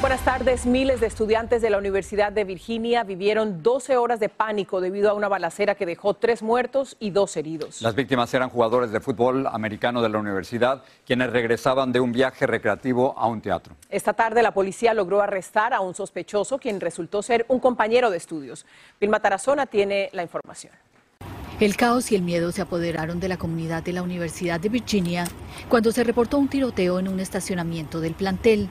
Buenas 0.00 0.24
tardes. 0.24 0.64
Miles 0.64 1.00
de 1.00 1.08
estudiantes 1.08 1.60
de 1.60 1.70
la 1.70 1.78
Universidad 1.78 2.30
de 2.30 2.44
Virginia 2.44 3.02
vivieron 3.02 3.64
12 3.64 3.96
horas 3.96 4.20
de 4.20 4.28
pánico 4.28 4.80
debido 4.80 5.10
a 5.10 5.14
una 5.14 5.26
balacera 5.26 5.74
que 5.74 5.86
dejó 5.86 6.14
tres 6.14 6.40
muertos 6.40 6.96
y 7.00 7.10
dos 7.10 7.36
heridos. 7.36 7.82
Las 7.82 7.96
víctimas 7.96 8.32
eran 8.32 8.48
jugadores 8.48 8.92
de 8.92 9.00
fútbol 9.00 9.48
americano 9.48 10.00
de 10.00 10.08
la 10.08 10.18
universidad, 10.18 10.84
quienes 11.04 11.30
regresaban 11.30 11.90
de 11.90 11.98
un 11.98 12.12
viaje 12.12 12.46
recreativo 12.46 13.12
a 13.18 13.26
un 13.26 13.40
teatro. 13.40 13.74
Esta 13.90 14.12
tarde 14.12 14.40
la 14.40 14.52
policía 14.52 14.94
logró 14.94 15.20
arrestar 15.20 15.74
a 15.74 15.80
un 15.80 15.96
sospechoso, 15.96 16.58
quien 16.58 16.80
resultó 16.80 17.20
ser 17.20 17.44
un 17.48 17.58
compañero 17.58 18.08
de 18.10 18.18
estudios. 18.18 18.66
Vilma 19.00 19.18
Tarazona 19.18 19.66
tiene 19.66 20.10
la 20.12 20.22
información. 20.22 20.72
El 21.58 21.76
caos 21.76 22.12
y 22.12 22.14
el 22.14 22.22
miedo 22.22 22.52
se 22.52 22.62
apoderaron 22.62 23.18
de 23.18 23.26
la 23.26 23.36
comunidad 23.36 23.82
de 23.82 23.92
la 23.92 24.04
Universidad 24.04 24.60
de 24.60 24.68
Virginia 24.68 25.24
cuando 25.68 25.90
se 25.90 26.04
reportó 26.04 26.38
un 26.38 26.46
tiroteo 26.46 27.00
en 27.00 27.08
un 27.08 27.18
estacionamiento 27.18 28.00
del 28.00 28.14
plantel. 28.14 28.70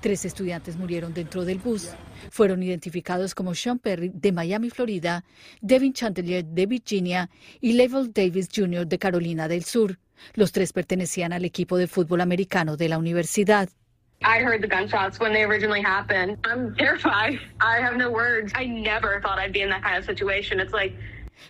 Tres 0.00 0.24
estudiantes 0.24 0.76
murieron 0.76 1.12
dentro 1.12 1.44
del 1.44 1.58
bus. 1.58 1.90
Fueron 2.30 2.62
identificados 2.62 3.34
como 3.34 3.54
Sean 3.54 3.78
Perry 3.78 4.10
de 4.14 4.30
Miami, 4.32 4.70
Florida, 4.70 5.24
Devin 5.60 5.92
Chandelier 5.92 6.44
de 6.44 6.66
Virginia 6.66 7.30
y 7.60 7.72
Level 7.72 8.12
Davis 8.12 8.48
Jr. 8.54 8.86
de 8.86 8.98
Carolina 8.98 9.48
del 9.48 9.64
Sur. 9.64 9.98
Los 10.34 10.52
tres 10.52 10.72
pertenecían 10.72 11.32
al 11.32 11.44
equipo 11.44 11.76
de 11.76 11.88
fútbol 11.88 12.20
americano 12.20 12.76
de 12.76 12.88
la 12.88 12.98
universidad. 12.98 13.68
I 14.22 14.40
heard 14.42 14.62
the 14.62 14.68
gunshots 14.68 15.20
when 15.20 15.32
they 15.32 15.44
originally 15.44 15.82
happened. 15.82 16.38
I'm 16.44 16.74
terrified. 16.76 17.38
I 17.60 17.80
have 17.80 17.96
no 17.96 18.10
words. 18.10 18.52
I 18.56 18.66
never 18.66 19.20
thought 19.20 19.38
I'd 19.38 19.52
be 19.52 19.62
in 19.62 19.70
that 19.70 19.82
kind 19.82 19.96
of 19.96 20.04
situation. 20.04 20.60
It's 20.60 20.72
like 20.72 20.92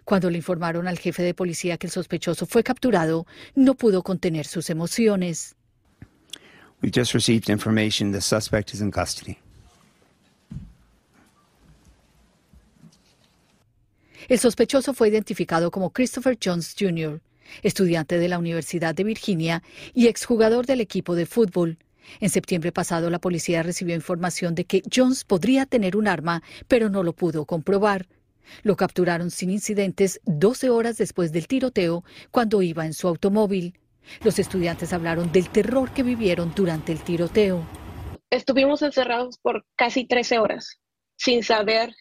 cuando 0.05 0.31
le 0.31 0.37
informaron 0.37 0.87
al 0.87 0.99
jefe 0.99 1.23
de 1.23 1.35
policía 1.35 1.79
que 1.79 1.87
el 1.87 1.91
sospechoso 1.91 2.47
fue 2.47 2.63
capturado, 2.63 3.27
no 3.55 3.75
pudo 3.75 4.03
contener 4.03 4.47
sus 4.47 4.71
emociones. 4.71 5.57
We 6.83 6.91
just 6.94 7.12
received 7.12 7.50
information 7.50 8.12
the 8.12 8.21
suspect 8.21 8.72
is 8.72 8.81
in 8.81 8.91
custody. 8.91 9.39
El 14.28 14.39
sospechoso 14.39 14.93
fue 14.93 15.09
identificado 15.09 15.71
como 15.71 15.91
Christopher 15.91 16.38
Jones 16.43 16.77
Jr., 16.78 17.21
estudiante 17.62 18.19
de 18.19 18.28
la 18.28 18.38
Universidad 18.38 18.94
de 18.94 19.05
Virginia 19.05 19.62
y 19.94 20.06
exjugador 20.06 20.67
del 20.67 20.83
equipo 20.83 21.15
de 21.15 21.25
fútbol. 21.25 21.78
En 22.21 22.28
septiembre 22.28 22.71
pasado, 22.71 23.09
la 23.09 23.21
policía 23.21 23.62
recibió 23.62 23.94
información 23.94 24.55
de 24.55 24.67
que 24.67 24.83
Jones 24.94 25.25
podría 25.25 25.65
tener 25.65 25.97
un 25.97 26.09
arma, 26.09 26.43
pero 26.69 26.91
no 26.91 27.03
lo 27.03 27.15
pudo 27.15 27.47
comprobar. 27.47 28.06
Lo 28.62 28.77
capturaron 28.77 29.31
sin 29.31 29.50
incidentes 29.50 30.21
12 30.27 30.71
horas 30.71 30.99
después 30.99 31.33
del 31.33 31.47
tiroteo, 31.47 32.05
cuando 32.31 32.62
iba 32.62 32.87
en 32.87 32.94
su 32.94 33.09
automóvil. 33.09 33.78
Los 34.23 34.39
estudiantes 34.39 34.93
hablaron 34.93 35.33
del 35.33 35.49
terror 35.51 35.93
que 35.93 36.03
vivieron 36.03 36.53
durante 36.55 36.93
el 36.93 37.03
tiroteo. 37.03 37.63
Estuvimos 38.31 38.83
encerrados 38.83 39.39
por 39.39 39.65
casi 39.77 40.07
13 40.07 40.39
horas, 40.39 40.81
sin 41.17 41.43
saber 41.43 41.95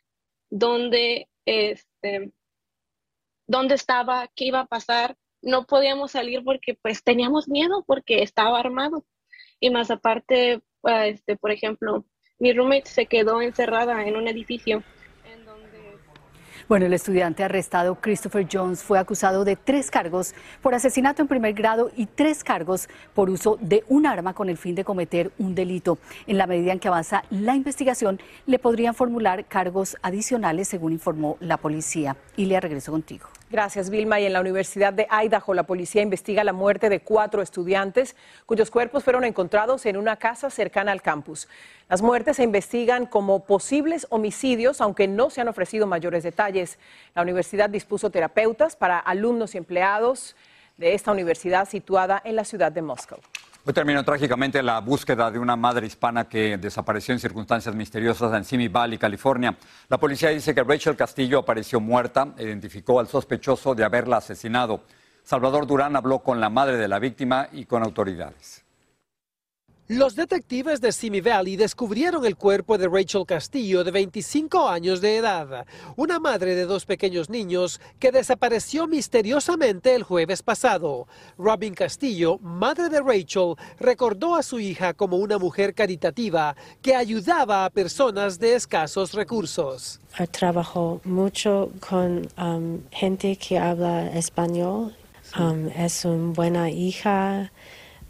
dónde, 0.50 1.30
este, 1.46 2.32
dónde 3.48 3.76
estaba, 3.76 4.30
qué 4.36 4.46
iba 4.46 4.62
a 4.62 4.68
pasar. 4.68 5.16
No 5.42 5.66
podíamos 5.66 6.12
salir 6.12 6.44
porque 6.44 6.78
pues 6.82 7.04
teníamos 7.04 7.48
miedo 7.48 7.84
porque 7.86 8.24
estaba 8.24 8.60
armado. 8.60 9.06
Y 9.60 9.70
más 9.70 9.90
aparte, 9.90 10.62
este, 10.84 11.38
por 11.38 11.52
ejemplo, 11.52 12.06
mi 12.40 12.54
roommate 12.54 12.90
se 12.90 13.06
quedó 13.06 13.42
encerrada 13.42 14.06
en 14.06 14.16
un 14.16 14.28
edificio 14.28 14.84
bueno, 16.68 16.86
el 16.86 16.94
estudiante 16.94 17.44
arrestado 17.44 17.96
Christopher 17.96 18.46
Jones 18.52 18.84
fue 18.84 19.00
acusado 19.00 19.46
de 19.46 19.56
tres 19.56 19.90
cargos 19.90 20.34
por 20.62 20.76
asesinato 20.76 21.22
en 21.22 21.30
primer 21.30 21.54
grado 21.54 21.92
y 21.96 22.08
tres 22.08 22.44
cargos 22.44 22.90
por 23.14 23.30
uso 23.30 23.58
de 23.62 23.86
un 23.88 24.06
arma 24.06 24.34
con 24.34 24.50
el 24.50 24.58
fin 24.58 24.76
de 24.76 24.84
cometer 24.84 25.32
un 25.38 25.56
delito. 25.56 25.98
En 26.26 26.38
la 26.38 26.46
medida 26.46 26.74
en 26.74 26.80
que 26.80 26.90
avanza 26.90 27.24
la 27.30 27.56
investigación, 27.56 28.20
le 28.46 28.60
podrían 28.60 28.96
formular 28.96 29.46
cargos 29.46 29.96
adicionales, 30.02 30.68
según 30.68 30.92
informó 30.92 31.38
la 31.40 31.56
policía. 31.56 32.18
Y 32.36 32.46
le 32.46 32.60
regreso 32.60 32.92
contigo. 32.92 33.28
Gracias, 33.50 33.90
Vilma. 33.90 34.20
Y 34.20 34.26
en 34.26 34.34
la 34.34 34.42
Universidad 34.42 34.92
de 34.92 35.08
Idaho, 35.10 35.54
la 35.54 35.64
policía 35.64 36.02
investiga 36.02 36.44
la 36.44 36.52
muerte 36.52 36.90
de 36.90 37.00
cuatro 37.00 37.42
estudiantes 37.42 38.18
cuyos 38.46 38.70
cuerpos 38.70 39.06
fueron 39.06 39.24
encontrados 39.24 39.86
en 39.86 39.96
una 39.96 40.18
casa 40.18 40.50
cercana 40.50 40.92
al 40.92 41.02
campus. 41.02 41.48
Las 41.88 42.02
muertes 42.02 42.36
se 42.38 42.44
investigan 42.44 43.06
como 43.06 43.46
posibles 43.46 44.06
homicidios, 44.10 44.82
aunque 44.82 45.08
no 45.08 45.30
se 45.30 45.40
han 45.40 45.48
ofrecido 45.48 45.88
mayores 45.88 46.24
detalles. 46.24 46.78
La 47.16 47.22
universidad 47.22 47.70
dispuso 47.70 48.10
terapeutas 48.10 48.76
para 48.76 49.00
alumnos 49.00 49.56
y 49.56 49.60
empleados 49.60 50.36
de 50.76 50.94
esta 50.94 51.14
universidad 51.14 51.70
situada 51.70 52.22
en 52.26 52.36
la 52.36 52.44
ciudad 52.44 52.74
de 52.74 52.82
Moscow. 52.82 53.20
Hoy 53.68 53.74
terminó 53.74 54.02
trágicamente 54.02 54.64
la 54.64 54.80
búsqueda 54.80 55.30
de 55.30 55.40
una 55.40 55.58
madre 55.58 55.86
hispana 55.86 56.30
que 56.30 56.58
desapareció 56.58 57.14
en 57.14 57.20
circunstancias 57.20 57.76
misteriosas 57.76 58.34
en 58.34 58.46
Simi 58.46 58.70
Valley, 58.70 58.98
California. 58.98 59.58
La 59.90 59.98
policía 59.98 60.30
dice 60.30 60.56
que 60.56 60.64
Rachel 60.64 60.96
Castillo 60.96 61.40
apareció 61.40 61.82
muerta, 61.82 62.30
identificó 62.40 63.02
al 63.02 63.10
sospechoso 63.10 63.76
de 63.76 63.84
haberla 63.84 64.18
asesinado. 64.18 64.86
Salvador 65.22 65.68
Durán 65.68 65.98
habló 65.98 66.20
con 66.20 66.40
la 66.40 66.50
madre 66.50 66.78
de 66.78 66.88
la 66.88 66.98
víctima 66.98 67.50
y 67.52 67.66
con 67.66 67.84
autoridades. 67.84 68.64
Los 69.90 70.16
detectives 70.16 70.82
de 70.82 70.92
Simi 70.92 71.22
Valley 71.22 71.56
descubrieron 71.56 72.26
el 72.26 72.36
cuerpo 72.36 72.78
de 72.78 72.90
Rachel 72.90 73.26
Castillo, 73.26 73.86
de 73.86 73.92
25 73.92 74.68
años 74.68 75.00
de 75.00 75.16
edad, 75.16 75.66
una 75.96 76.20
madre 76.20 76.56
de 76.56 76.66
dos 76.66 76.86
pequeños 76.86 77.30
niños 77.30 77.80
que 77.98 78.12
desapareció 78.12 78.86
misteriosamente 78.86 79.96
el 79.96 80.04
jueves 80.04 80.44
pasado. 80.44 81.08
Robin 81.38 81.74
Castillo, 81.74 82.38
madre 82.40 82.90
de 82.90 83.00
Rachel, 83.00 83.56
recordó 83.80 84.36
a 84.36 84.44
su 84.44 84.60
hija 84.60 84.94
como 84.94 85.16
una 85.16 85.38
mujer 85.38 85.74
caritativa 85.74 86.58
que 86.82 86.94
ayudaba 86.94 87.64
a 87.64 87.70
personas 87.70 88.40
de 88.40 88.56
escasos 88.56 89.14
recursos. 89.14 90.02
Trabajo 90.32 91.00
mucho 91.06 91.72
con 91.80 92.28
um, 92.38 92.82
gente 92.92 93.38
que 93.38 93.58
habla 93.58 94.10
español. 94.10 94.94
Um, 95.40 95.70
es 95.70 96.04
una 96.04 96.34
buena 96.34 96.70
hija 96.70 97.54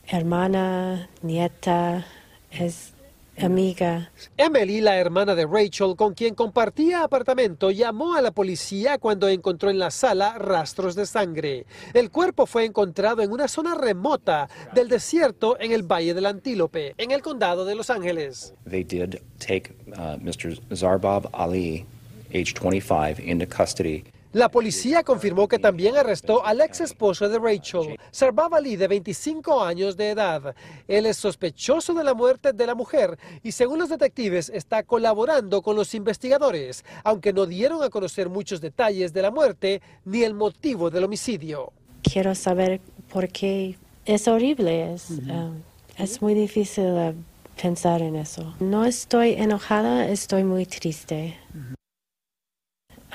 hermana, 0.07 1.09
nieta, 1.21 2.06
es 2.51 2.94
amiga. 3.38 4.12
Emily, 4.38 4.81
la 4.81 4.98
hermana 4.98 5.36
de 5.36 5.45
Rachel, 5.45 5.95
con 5.95 6.13
quien 6.13 6.33
compartía 6.33 7.04
apartamento, 7.04 7.71
llamó 7.71 8.15
a 8.15 8.21
la 8.21 8.31
policía 8.31 8.98
cuando 8.98 9.27
encontró 9.30 9.69
en 9.69 9.80
la 9.80 9.92
sala 9.92 10.38
rastros 10.39 10.95
de 10.95 11.06
sangre. 11.06 11.65
El 11.94 12.09
cuerpo 12.09 12.45
fue 12.45 12.65
encontrado 12.65 13.21
en 13.21 13.31
una 13.31 13.48
zona 13.48 13.75
remota 13.75 14.50
del 14.74 14.88
desierto 14.88 15.59
en 15.59 15.71
el 15.71 15.83
Valle 15.83 16.13
del 16.13 16.25
Antílope, 16.25 16.95
en 16.98 17.12
el 17.12 17.21
condado 17.21 17.65
de 17.65 17.75
Los 17.75 17.89
Ángeles. 17.89 18.54
They 18.68 18.83
did 18.83 19.19
take 19.39 19.71
uh, 19.98 20.18
Mr. 20.18 20.59
Zarbab 20.75 21.30
Ali, 21.33 21.86
age 22.33 22.54
25, 22.54 23.19
into 23.19 23.45
custody. 23.45 24.04
La 24.38 24.50
policía 24.51 25.01
confirmó 25.01 25.48
que 25.48 25.57
también 25.57 25.98
arrestó 25.98 26.45
al 26.45 26.62
ex 26.62 26.81
esposo 26.81 27.28
de 27.28 27.39
Rachel, 27.39 27.98
Sarbab 28.12 28.54
Ali, 28.54 28.75
de 28.75 28.88
25 28.88 29.63
años 29.63 29.98
de 29.98 30.12
edad. 30.12 30.54
Él 30.88 31.07
es 31.07 31.18
sospechoso 31.18 31.95
de 31.95 32.04
la 32.04 32.13
muerte 32.13 32.54
de 32.54 32.68
la 32.68 32.75
mujer 32.75 33.18
y, 33.42 33.51
según 33.51 33.80
los 33.80 33.89
detectives, 33.89 34.51
está 34.54 34.84
colaborando 34.84 35.63
con 35.63 35.75
los 35.75 35.95
investigadores, 35.95 36.86
aunque 37.04 37.34
no 37.34 37.48
dieron 37.48 37.81
a 37.81 37.89
conocer 37.89 38.30
muchos 38.30 38.62
detalles 38.62 39.12
de 39.12 39.24
la 39.24 39.31
muerte 39.31 39.81
ni 40.06 40.22
el 40.22 40.36
motivo 40.36 40.92
del 40.92 41.06
homicidio. 41.06 41.74
Quiero 42.04 42.36
saber 42.36 42.80
por 43.12 43.30
qué 43.30 43.75
es 44.06 44.28
horrible, 44.28 44.94
es, 44.94 45.10
um, 45.10 45.63
es 45.98 46.22
muy 46.22 46.36
difícil 46.36 46.86
uh, 46.86 47.16
pensar 47.60 48.04
en 48.04 48.16
eso. 48.16 48.54
No 48.60 48.86
estoy 48.86 49.33
enojada, 49.33 50.07
estoy 50.07 50.44
muy 50.44 50.68
triste. 50.68 51.40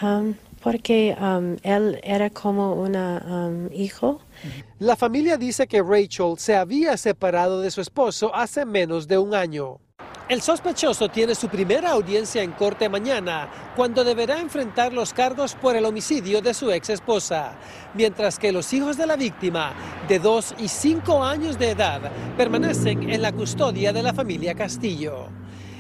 Um, 0.03 0.35
porque 0.63 1.17
um, 1.21 1.57
él 1.63 2.01
era 2.03 2.31
como 2.31 2.75
un 2.75 2.97
um, 2.97 3.69
hijo. 3.73 4.21
La 4.79 4.97
familia 4.97 5.37
dice 5.37 5.67
que 5.67 5.83
Rachel 5.83 6.35
se 6.39 6.55
había 6.55 6.97
separado 6.97 7.61
de 7.61 7.71
su 7.71 7.81
esposo 7.81 8.35
hace 8.35 8.65
menos 8.65 9.09
de 9.09 9.19
un 9.19 9.35
año. 9.35 9.81
El 10.29 10.41
sospechoso 10.41 11.09
tiene 11.09 11.35
su 11.35 11.49
primera 11.49 11.91
audiencia 11.91 12.43
en 12.43 12.53
corte 12.53 12.89
mañana, 12.89 13.51
cuando 13.77 14.03
deberá 14.05 14.41
enfrentar 14.41 14.93
los 14.93 15.13
cargos 15.13 15.55
por 15.55 15.77
el 15.77 15.85
homicidio 15.85 16.41
de 16.41 16.55
su 16.55 16.71
ex 16.71 16.91
esposa, 16.91 17.55
mientras 17.95 18.39
que 18.39 18.53
los 18.53 18.73
hijos 18.73 18.97
de 18.97 19.07
la 19.07 19.17
víctima, 19.17 19.75
de 20.09 20.19
2 20.19 20.55
y 20.59 20.69
5 20.69 21.23
años 21.23 21.59
de 21.59 21.71
edad, 21.71 22.11
permanecen 22.37 23.11
en 23.11 23.21
la 23.21 23.33
custodia 23.33 23.93
de 23.93 24.03
la 24.03 24.15
familia 24.15 24.55
Castillo. 24.55 25.29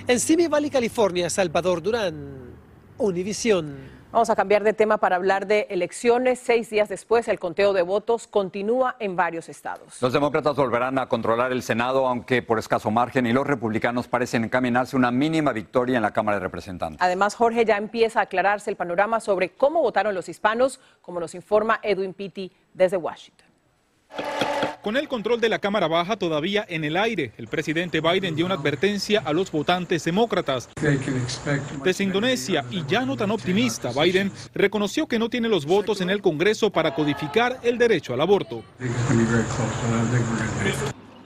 En 0.07 0.19
Simi 0.19 0.49
Valley, 0.49 0.69
California, 0.69 1.31
Salvador 1.31 1.81
Durán, 1.81 2.57
Univisión. 2.99 3.92
Vamos 4.13 4.29
a 4.29 4.37
cambiar 4.37 4.63
de 4.63 4.75
tema 4.75 4.99
para 4.99 5.17
hablar 5.17 5.47
de 5.47 5.67
elecciones. 5.71 6.39
Seis 6.39 6.69
días 6.69 6.91
después, 6.91 7.29
el 7.29 7.39
conteo 7.39 7.73
de 7.73 7.81
votos 7.81 8.27
continúa 8.27 8.95
en 8.99 9.17
varios 9.17 9.49
estados. 9.49 10.03
Los 10.03 10.13
demócratas 10.13 10.55
volverán 10.55 10.99
a 10.99 11.09
controlar 11.09 11.51
el 11.51 11.63
Senado, 11.63 12.07
aunque 12.07 12.43
por 12.43 12.59
escaso 12.59 12.91
margen, 12.91 13.25
y 13.25 13.33
los 13.33 13.47
republicanos 13.47 14.09
parecen 14.09 14.45
encaminarse 14.45 14.97
una 14.97 15.11
mínima 15.11 15.55
victoria 15.55 15.97
en 15.97 16.03
la 16.03 16.11
Cámara 16.11 16.37
de 16.37 16.43
Representantes. 16.43 17.01
Además, 17.01 17.35
Jorge, 17.35 17.65
ya 17.65 17.79
empieza 17.79 18.21
a 18.21 18.25
aclararse 18.25 18.69
el 18.69 18.77
panorama 18.77 19.19
sobre 19.19 19.55
cómo 19.55 19.81
votaron 19.81 20.15
los 20.15 20.29
hispanos, 20.29 20.79
como 21.01 21.19
nos 21.19 21.35
informa 21.35 21.81
Edwin 21.83 22.13
Pitti 22.13 22.53
desde 22.75 22.99
Washington. 22.99 23.47
Con 24.83 24.97
el 24.97 25.07
control 25.07 25.41
de 25.41 25.49
la 25.49 25.61
Cámara 25.61 25.87
Baja 25.87 26.17
todavía 26.17 26.67
en 26.69 26.83
el 26.83 26.97
aire, 26.97 27.31
el 27.39 27.47
presidente 27.47 28.01
Biden 28.01 28.35
dio 28.35 28.45
una 28.45 28.57
advertencia 28.57 29.23
a 29.25 29.33
los 29.33 29.53
votantes 29.53 30.03
demócratas. 30.05 30.71
Desde 31.85 32.03
Indonesia, 32.03 32.65
y 32.69 32.85
ya 32.87 33.07
no 33.07 33.17
tan 33.17 33.31
optimista, 33.31 33.93
Biden 33.93 34.33
reconoció 34.53 35.07
que 35.07 35.21
no 35.21 35.29
tiene 35.29 35.49
los 35.49 35.67
votos 35.67 36.01
en 36.01 36.11
el 36.11 36.21
Congreso 36.21 36.71
para 36.71 36.97
codificar 36.97 37.61
el 37.63 37.79
derecho 37.79 38.13
al 38.13 38.23
aborto. 38.23 38.65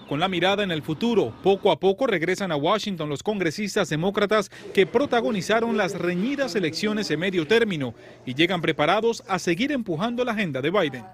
Con 0.06 0.20
la 0.20 0.28
mirada 0.28 0.62
en 0.62 0.70
el 0.70 0.82
futuro, 0.82 1.32
poco 1.42 1.72
a 1.72 1.80
poco 1.80 2.06
regresan 2.06 2.52
a 2.52 2.56
Washington 2.56 3.08
los 3.08 3.22
congresistas 3.22 3.88
demócratas 3.88 4.50
que 4.74 4.86
protagonizaron 4.86 5.78
las 5.78 5.94
reñidas 5.94 6.54
elecciones 6.56 7.10
en 7.10 7.20
medio 7.20 7.46
término 7.46 7.94
y 8.26 8.34
llegan 8.34 8.60
preparados 8.60 9.24
a 9.26 9.38
seguir 9.38 9.72
empujando 9.72 10.24
la 10.26 10.32
agenda 10.32 10.60
de 10.60 10.70
Biden. 10.70 11.04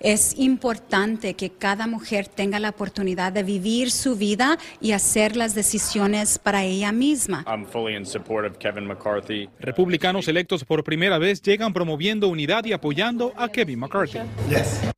Es 0.00 0.34
importante 0.38 1.34
que 1.34 1.50
cada 1.50 1.86
mujer 1.86 2.28
tenga 2.28 2.58
la 2.60 2.70
oportunidad 2.70 3.32
de 3.32 3.42
vivir 3.42 3.90
su 3.90 4.16
vida 4.16 4.58
y 4.80 4.92
hacer 4.92 5.36
las 5.36 5.54
decisiones 5.54 6.38
para 6.38 6.64
ella 6.64 6.92
misma. 6.92 7.44
Republicanos 9.60 10.28
electos 10.28 10.64
por 10.64 10.84
primera 10.84 11.18
vez 11.18 11.42
llegan 11.42 11.72
promoviendo 11.72 12.28
unidad 12.28 12.64
y 12.64 12.72
apoyando 12.72 13.32
a 13.36 13.48
Kevin 13.48 13.80
McCarthy. 13.80 14.18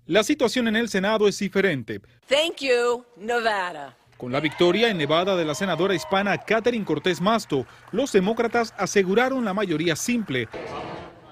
La 0.06 0.22
situación 0.22 0.68
en 0.68 0.76
el 0.76 0.88
Senado 0.88 1.26
es 1.28 1.38
diferente. 1.38 2.00
Thank 2.28 2.58
you, 2.60 3.04
Nevada. 3.16 3.96
Con 4.16 4.32
la 4.32 4.40
victoria 4.40 4.88
en 4.88 4.98
Nevada 4.98 5.36
de 5.36 5.44
la 5.44 5.54
senadora 5.54 5.94
hispana 5.94 6.38
Catherine 6.38 6.84
Cortés 6.84 7.20
Masto, 7.20 7.66
los 7.90 8.12
demócratas 8.12 8.72
aseguraron 8.78 9.44
la 9.44 9.52
mayoría 9.54 9.96
simple. 9.96 10.48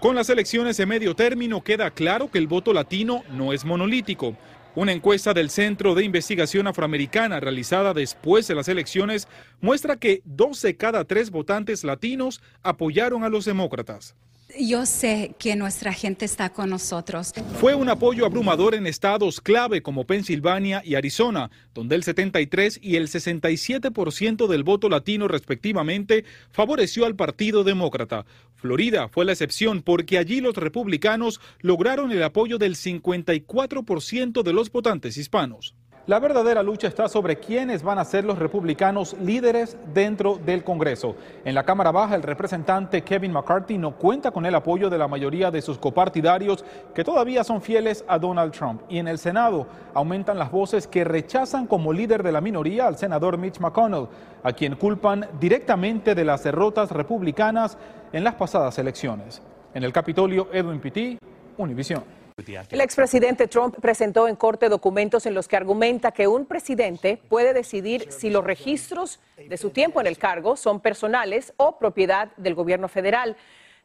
Con 0.02 0.16
las 0.16 0.28
elecciones 0.30 0.76
de 0.78 0.84
medio 0.84 1.14
término 1.14 1.62
queda 1.62 1.92
claro 1.92 2.28
que 2.28 2.38
el 2.38 2.48
voto 2.48 2.72
latino 2.72 3.22
no 3.30 3.52
es 3.52 3.64
monolítico. 3.64 4.36
Una 4.74 4.90
encuesta 4.90 5.32
del 5.32 5.48
Centro 5.48 5.94
de 5.94 6.02
Investigación 6.02 6.66
Afroamericana 6.66 7.38
realizada 7.38 7.94
después 7.94 8.48
de 8.48 8.56
las 8.56 8.66
elecciones 8.66 9.28
muestra 9.60 9.94
que 9.94 10.20
dos 10.24 10.60
de 10.60 10.76
cada 10.76 11.04
tres 11.04 11.30
votantes 11.30 11.84
latinos 11.84 12.42
apoyaron 12.64 13.22
a 13.22 13.28
los 13.28 13.44
demócratas. 13.44 14.16
Yo 14.58 14.86
sé 14.86 15.34
que 15.38 15.56
nuestra 15.56 15.92
gente 15.92 16.24
está 16.24 16.50
con 16.50 16.70
nosotros. 16.70 17.32
Fue 17.58 17.74
un 17.74 17.88
apoyo 17.88 18.26
abrumador 18.26 18.74
en 18.74 18.86
estados 18.86 19.40
clave 19.40 19.82
como 19.82 20.06
Pensilvania 20.06 20.82
y 20.84 20.94
Arizona, 20.94 21.50
donde 21.74 21.96
el 21.96 22.02
73 22.02 22.78
y 22.82 22.96
el 22.96 23.08
67% 23.08 24.46
del 24.46 24.62
voto 24.62 24.88
latino 24.88 25.28
respectivamente 25.28 26.24
favoreció 26.50 27.06
al 27.06 27.16
Partido 27.16 27.64
Demócrata. 27.64 28.26
Florida 28.54 29.08
fue 29.08 29.24
la 29.24 29.32
excepción 29.32 29.82
porque 29.82 30.18
allí 30.18 30.40
los 30.40 30.56
republicanos 30.56 31.40
lograron 31.60 32.12
el 32.12 32.22
apoyo 32.22 32.58
del 32.58 32.76
54% 32.76 34.42
de 34.42 34.52
los 34.52 34.70
votantes 34.70 35.16
hispanos. 35.16 35.74
La 36.08 36.18
verdadera 36.18 36.64
lucha 36.64 36.88
está 36.88 37.08
sobre 37.08 37.38
quiénes 37.38 37.84
van 37.84 37.96
a 38.00 38.04
ser 38.04 38.24
los 38.24 38.36
republicanos 38.36 39.14
líderes 39.20 39.76
dentro 39.94 40.36
del 40.44 40.64
Congreso. 40.64 41.14
En 41.44 41.54
la 41.54 41.62
Cámara 41.62 41.92
Baja, 41.92 42.16
el 42.16 42.24
representante 42.24 43.02
Kevin 43.02 43.30
McCarthy 43.30 43.78
no 43.78 43.94
cuenta 43.94 44.32
con 44.32 44.44
el 44.44 44.56
apoyo 44.56 44.90
de 44.90 44.98
la 44.98 45.06
mayoría 45.06 45.52
de 45.52 45.62
sus 45.62 45.78
copartidarios 45.78 46.64
que 46.92 47.04
todavía 47.04 47.44
son 47.44 47.62
fieles 47.62 48.04
a 48.08 48.18
Donald 48.18 48.52
Trump. 48.52 48.82
Y 48.88 48.98
en 48.98 49.06
el 49.06 49.16
Senado 49.16 49.68
aumentan 49.94 50.40
las 50.40 50.50
voces 50.50 50.88
que 50.88 51.04
rechazan 51.04 51.68
como 51.68 51.92
líder 51.92 52.24
de 52.24 52.32
la 52.32 52.40
minoría 52.40 52.88
al 52.88 52.98
senador 52.98 53.38
Mitch 53.38 53.60
McConnell, 53.60 54.08
a 54.42 54.52
quien 54.52 54.74
culpan 54.74 55.28
directamente 55.38 56.16
de 56.16 56.24
las 56.24 56.42
derrotas 56.42 56.90
republicanas 56.90 57.78
en 58.12 58.24
las 58.24 58.34
pasadas 58.34 58.76
elecciones. 58.76 59.40
En 59.72 59.84
el 59.84 59.92
Capitolio, 59.92 60.48
Edwin 60.52 60.80
Pitti, 60.80 61.16
Univision. 61.56 62.21
El 62.70 62.80
expresidente 62.80 63.48
Trump 63.48 63.76
presentó 63.80 64.28
en 64.28 64.36
corte 64.36 64.68
documentos 64.68 65.26
en 65.26 65.34
los 65.34 65.48
que 65.48 65.56
argumenta 65.56 66.12
que 66.12 66.26
un 66.28 66.46
presidente 66.46 67.20
puede 67.28 67.52
decidir 67.52 68.10
si 68.10 68.30
los 68.30 68.44
registros 68.44 69.20
de 69.36 69.56
su 69.56 69.70
tiempo 69.70 70.00
en 70.00 70.06
el 70.06 70.18
cargo 70.18 70.56
son 70.56 70.80
personales 70.80 71.52
o 71.56 71.78
propiedad 71.78 72.28
del 72.36 72.54
gobierno 72.54 72.88
federal. 72.88 73.36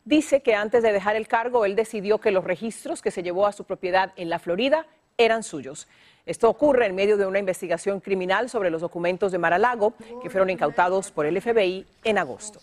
Dice 0.06 0.42
que 0.42 0.56
antes 0.56 0.84
de 0.84 0.94
dejar 0.94 1.16
el 1.16 1.28
cargo, 1.28 1.66
él 1.66 1.76
decidió 1.76 2.20
que 2.20 2.32
los 2.32 2.44
registros 2.44 3.02
que 3.02 3.12
se 3.12 3.24
llevó 3.24 3.46
a 3.46 3.52
su 3.52 3.66
propiedad 3.66 4.14
en 4.16 4.30
la 4.30 4.40
Florida 4.40 4.86
eran 5.18 5.44
suyos. 5.44 5.88
Esto 6.26 6.50
ocurre 6.50 6.86
en 6.86 6.96
medio 6.96 7.18
de 7.18 7.26
una 7.26 7.40
investigación 7.40 8.00
criminal 8.00 8.50
sobre 8.50 8.70
los 8.70 8.82
documentos 8.82 9.32
de 9.32 9.38
Mar-a-Lago 9.38 9.94
que 10.22 10.30
fueron 10.30 10.50
incautados 10.50 11.12
por 11.12 11.26
el 11.26 11.42
FBI 11.42 11.86
en 12.04 12.18
agosto. 12.18 12.60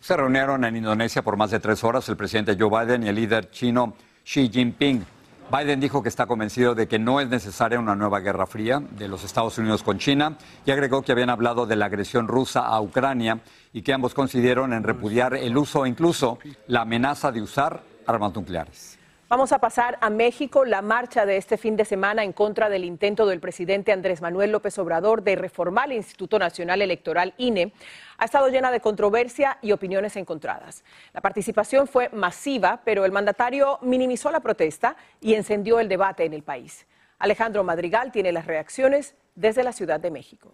Se 0.00 0.16
reunieron 0.16 0.64
en 0.64 0.76
Indonesia 0.76 1.20
por 1.22 1.36
más 1.36 1.50
de 1.50 1.60
tres 1.60 1.84
horas 1.84 2.08
el 2.08 2.16
presidente 2.16 2.56
Joe 2.58 2.70
Biden 2.70 3.04
y 3.04 3.08
el 3.08 3.16
líder 3.16 3.50
chino 3.50 3.94
Xi 4.24 4.48
Jinping. 4.48 5.04
Biden 5.50 5.80
dijo 5.80 6.00
que 6.00 6.08
está 6.08 6.26
convencido 6.26 6.76
de 6.76 6.86
que 6.86 7.00
no 7.00 7.20
es 7.20 7.28
necesaria 7.28 7.80
una 7.80 7.96
nueva 7.96 8.20
guerra 8.20 8.46
fría 8.46 8.78
de 8.78 9.08
los 9.08 9.24
Estados 9.24 9.58
Unidos 9.58 9.82
con 9.82 9.98
China 9.98 10.38
y 10.64 10.70
agregó 10.70 11.02
que 11.02 11.10
habían 11.10 11.28
hablado 11.28 11.66
de 11.66 11.74
la 11.74 11.86
agresión 11.86 12.28
rusa 12.28 12.60
a 12.60 12.80
Ucrania 12.80 13.40
y 13.72 13.82
que 13.82 13.92
ambos 13.92 14.14
coincidieron 14.14 14.72
en 14.72 14.84
repudiar 14.84 15.34
el 15.34 15.56
uso 15.56 15.84
e 15.84 15.88
incluso 15.88 16.38
la 16.68 16.82
amenaza 16.82 17.32
de 17.32 17.42
usar 17.42 17.82
armas 18.06 18.32
nucleares. 18.32 18.99
Vamos 19.30 19.52
a 19.52 19.60
pasar 19.60 19.96
a 20.00 20.10
México. 20.10 20.64
La 20.64 20.82
marcha 20.82 21.24
de 21.24 21.36
este 21.36 21.56
fin 21.56 21.76
de 21.76 21.84
semana 21.84 22.24
en 22.24 22.32
contra 22.32 22.68
del 22.68 22.84
intento 22.84 23.26
del 23.26 23.38
presidente 23.38 23.92
Andrés 23.92 24.20
Manuel 24.20 24.50
López 24.50 24.76
Obrador 24.80 25.22
de 25.22 25.36
reformar 25.36 25.88
el 25.88 25.98
Instituto 25.98 26.36
Nacional 26.36 26.82
Electoral 26.82 27.32
INE 27.38 27.72
ha 28.18 28.24
estado 28.24 28.48
llena 28.48 28.72
de 28.72 28.80
controversia 28.80 29.58
y 29.62 29.70
opiniones 29.70 30.16
encontradas. 30.16 30.82
La 31.14 31.20
participación 31.20 31.86
fue 31.86 32.08
masiva, 32.08 32.80
pero 32.84 33.04
el 33.04 33.12
mandatario 33.12 33.78
minimizó 33.82 34.32
la 34.32 34.40
protesta 34.40 34.96
y 35.20 35.34
encendió 35.34 35.78
el 35.78 35.88
debate 35.88 36.24
en 36.24 36.34
el 36.34 36.42
país. 36.42 36.88
Alejandro 37.20 37.62
Madrigal 37.62 38.10
tiene 38.10 38.32
las 38.32 38.46
reacciones 38.46 39.14
desde 39.36 39.62
la 39.62 39.72
Ciudad 39.72 40.00
de 40.00 40.10
México. 40.10 40.50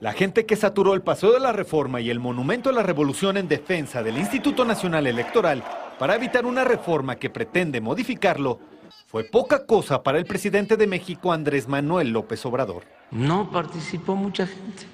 La 0.00 0.12
gente 0.12 0.44
que 0.44 0.56
saturó 0.56 0.92
el 0.92 1.00
Paseo 1.00 1.32
de 1.32 1.40
la 1.40 1.52
Reforma 1.52 2.02
y 2.02 2.10
el 2.10 2.20
Monumento 2.20 2.68
a 2.68 2.74
la 2.74 2.82
Revolución 2.82 3.38
en 3.38 3.48
defensa 3.48 4.02
del 4.02 4.18
Instituto 4.18 4.66
Nacional 4.66 5.06
Electoral 5.06 5.64
para 5.98 6.14
evitar 6.14 6.46
una 6.46 6.64
reforma 6.64 7.16
que 7.16 7.30
pretende 7.30 7.80
modificarlo 7.80 8.60
fue 9.06 9.24
poca 9.24 9.66
cosa 9.66 10.02
para 10.02 10.18
el 10.18 10.26
presidente 10.26 10.76
de 10.76 10.86
México, 10.86 11.32
Andrés 11.32 11.68
Manuel 11.68 12.10
López 12.10 12.44
Obrador. 12.44 12.84
No 13.10 13.50
participó 13.50 14.16
mucha 14.16 14.46
gente. 14.46 14.84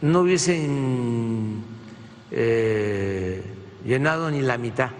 No 0.00 0.20
hubiesen 0.20 1.62
eh, 2.30 3.42
llenado 3.84 4.30
ni 4.30 4.42
la 4.42 4.58
mitad. 4.58 4.90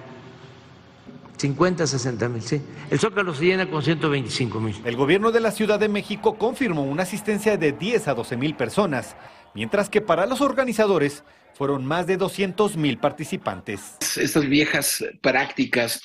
50, 1.36 1.86
60 1.86 2.28
mil, 2.28 2.42
sí. 2.42 2.62
El 2.90 2.98
Zócalo 2.98 3.34
se 3.34 3.44
llena 3.44 3.68
con 3.68 3.82
125 3.82 4.60
mil. 4.60 4.80
El 4.84 4.96
gobierno 4.96 5.32
de 5.32 5.40
la 5.40 5.50
Ciudad 5.50 5.78
de 5.80 5.88
México 5.88 6.38
confirmó 6.38 6.84
una 6.84 7.02
asistencia 7.02 7.56
de 7.56 7.72
10 7.72 8.08
a 8.08 8.14
12 8.14 8.36
mil 8.36 8.54
personas, 8.54 9.16
mientras 9.54 9.88
que 9.88 10.00
para 10.00 10.26
los 10.26 10.40
organizadores 10.40 11.24
fueron 11.54 11.86
más 11.86 12.06
de 12.06 12.16
200 12.16 12.76
mil 12.76 12.98
participantes. 12.98 13.96
Estas 14.16 14.46
viejas 14.48 15.04
prácticas 15.20 16.02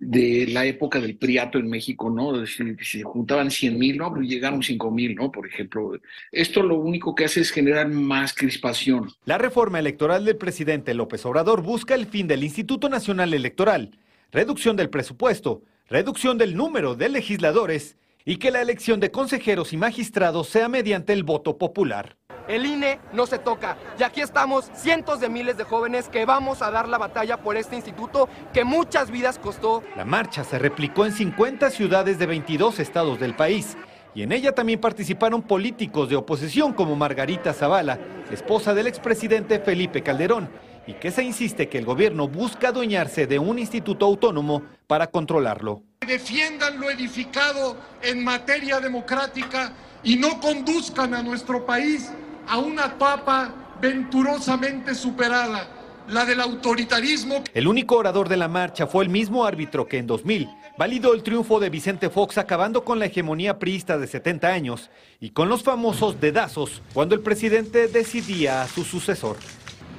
de 0.00 0.46
la 0.48 0.64
época 0.64 0.98
del 0.98 1.16
priato 1.16 1.58
en 1.58 1.68
México, 1.68 2.08
¿no? 2.08 2.46
Si, 2.46 2.74
se 2.82 3.02
juntaban 3.02 3.50
100 3.50 3.78
mil, 3.78 3.98
¿no? 3.98 4.12
Pues 4.12 4.26
llegaron 4.26 4.62
5 4.62 4.90
mil, 4.90 5.14
¿no? 5.14 5.30
Por 5.30 5.46
ejemplo. 5.46 5.92
Esto 6.32 6.62
lo 6.62 6.76
único 6.76 7.14
que 7.14 7.26
hace 7.26 7.40
es 7.40 7.50
generar 7.50 7.88
más 7.88 8.32
crispación. 8.34 9.10
La 9.26 9.36
reforma 9.36 9.78
electoral 9.78 10.24
del 10.24 10.36
presidente 10.36 10.94
López 10.94 11.24
Obrador 11.26 11.62
busca 11.62 11.94
el 11.94 12.06
fin 12.06 12.26
del 12.26 12.44
Instituto 12.44 12.88
Nacional 12.88 13.34
Electoral, 13.34 13.98
reducción 14.32 14.74
del 14.76 14.88
presupuesto, 14.88 15.62
reducción 15.88 16.38
del 16.38 16.56
número 16.56 16.94
de 16.94 17.10
legisladores 17.10 17.96
y 18.24 18.36
que 18.36 18.50
la 18.50 18.62
elección 18.62 19.00
de 19.00 19.10
consejeros 19.10 19.74
y 19.74 19.76
magistrados 19.76 20.48
sea 20.48 20.68
mediante 20.68 21.12
el 21.12 21.24
voto 21.24 21.58
popular. 21.58 22.16
El 22.50 22.66
INE 22.66 22.98
no 23.12 23.26
se 23.26 23.38
toca. 23.38 23.76
Y 23.96 24.02
aquí 24.02 24.20
estamos 24.20 24.68
cientos 24.74 25.20
de 25.20 25.28
miles 25.28 25.56
de 25.56 25.62
jóvenes 25.62 26.08
que 26.08 26.24
vamos 26.24 26.62
a 26.62 26.72
dar 26.72 26.88
la 26.88 26.98
batalla 26.98 27.36
por 27.36 27.56
este 27.56 27.76
instituto 27.76 28.28
que 28.52 28.64
muchas 28.64 29.12
vidas 29.12 29.38
costó. 29.38 29.84
La 29.96 30.04
marcha 30.04 30.42
se 30.42 30.58
replicó 30.58 31.06
en 31.06 31.12
50 31.12 31.70
ciudades 31.70 32.18
de 32.18 32.26
22 32.26 32.80
estados 32.80 33.20
del 33.20 33.36
país. 33.36 33.76
Y 34.16 34.22
en 34.22 34.32
ella 34.32 34.52
también 34.52 34.80
participaron 34.80 35.42
políticos 35.42 36.08
de 36.08 36.16
oposición 36.16 36.72
como 36.72 36.96
Margarita 36.96 37.52
Zavala, 37.52 38.00
esposa 38.32 38.74
del 38.74 38.88
expresidente 38.88 39.60
Felipe 39.60 40.02
Calderón, 40.02 40.50
y 40.88 40.94
que 40.94 41.12
se 41.12 41.22
insiste 41.22 41.68
que 41.68 41.78
el 41.78 41.84
gobierno 41.84 42.26
busca 42.26 42.70
adueñarse 42.70 43.28
de 43.28 43.38
un 43.38 43.60
instituto 43.60 44.06
autónomo 44.06 44.64
para 44.88 45.06
controlarlo. 45.06 45.84
Defiendan 46.04 46.80
lo 46.80 46.90
edificado 46.90 47.76
en 48.02 48.24
materia 48.24 48.80
democrática 48.80 49.72
y 50.02 50.16
no 50.16 50.40
conduzcan 50.40 51.14
a 51.14 51.22
nuestro 51.22 51.64
país 51.64 52.10
a 52.48 52.58
una 52.58 52.86
etapa 52.86 53.54
venturosamente 53.80 54.94
superada, 54.94 55.68
la 56.08 56.24
del 56.24 56.40
autoritarismo. 56.40 57.42
El 57.54 57.68
único 57.68 57.96
orador 57.96 58.28
de 58.28 58.36
la 58.36 58.48
marcha 58.48 58.86
fue 58.86 59.04
el 59.04 59.10
mismo 59.10 59.44
árbitro 59.44 59.86
que 59.86 59.98
en 59.98 60.06
2000 60.06 60.48
validó 60.76 61.14
el 61.14 61.22
triunfo 61.22 61.60
de 61.60 61.70
Vicente 61.70 62.10
Fox 62.10 62.38
acabando 62.38 62.84
con 62.84 62.98
la 62.98 63.06
hegemonía 63.06 63.58
priista 63.58 63.98
de 63.98 64.06
70 64.06 64.48
años 64.48 64.90
y 65.20 65.30
con 65.30 65.48
los 65.48 65.62
famosos 65.62 66.20
dedazos 66.20 66.82
cuando 66.94 67.14
el 67.14 67.20
presidente 67.20 67.88
decidía 67.88 68.62
a 68.62 68.68
su 68.68 68.84
sucesor. 68.84 69.36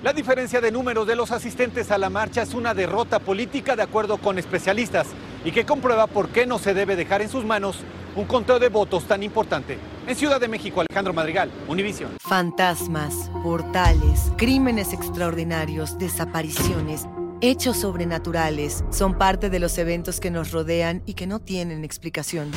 La 0.04 0.14
diferencia 0.14 0.60
de 0.62 0.72
números 0.72 1.06
de 1.06 1.16
los 1.16 1.32
asistentes 1.32 1.92
a 1.92 2.00
la 2.00 2.10
marcha 2.10 2.42
es 2.42 2.56
una 2.56 2.74
derrota 2.74 3.20
política 3.20 3.76
de 3.76 3.84
acuerdo 3.84 4.18
con 4.18 4.40
especialistas 4.40 5.08
y 5.46 5.52
que 5.52 5.66
comprueba 5.66 6.08
por 6.08 6.30
qué 6.30 6.48
no 6.48 6.58
se 6.58 6.74
debe 6.74 6.96
dejar 6.96 7.22
en 7.22 7.30
sus 7.30 7.46
manos 7.46 7.78
un 8.16 8.26
conteo 8.26 8.58
de 8.58 8.70
votos 8.70 9.08
tan 9.08 9.22
importante. 9.22 9.78
En 10.08 10.16
Ciudad 10.16 10.42
de 10.42 10.48
México, 10.48 10.82
Alejandro 10.82 11.14
Madrigal, 11.14 11.52
Univisión. 11.68 12.12
Fantasmas, 12.20 13.30
portales, 13.44 14.32
crímenes 14.36 14.94
extraordinarios, 14.94 15.98
desapariciones, 16.00 17.06
hechos 17.40 17.78
sobrenaturales 17.78 18.84
son 18.90 19.18
parte 19.18 19.50
de 19.50 19.60
los 19.60 19.78
eventos 19.78 20.20
que 20.20 20.32
nos 20.32 20.52
rodean 20.52 21.04
y 21.06 21.14
que 21.14 21.28
no 21.28 21.40
tienen 21.40 21.84
explicación. 21.84 22.50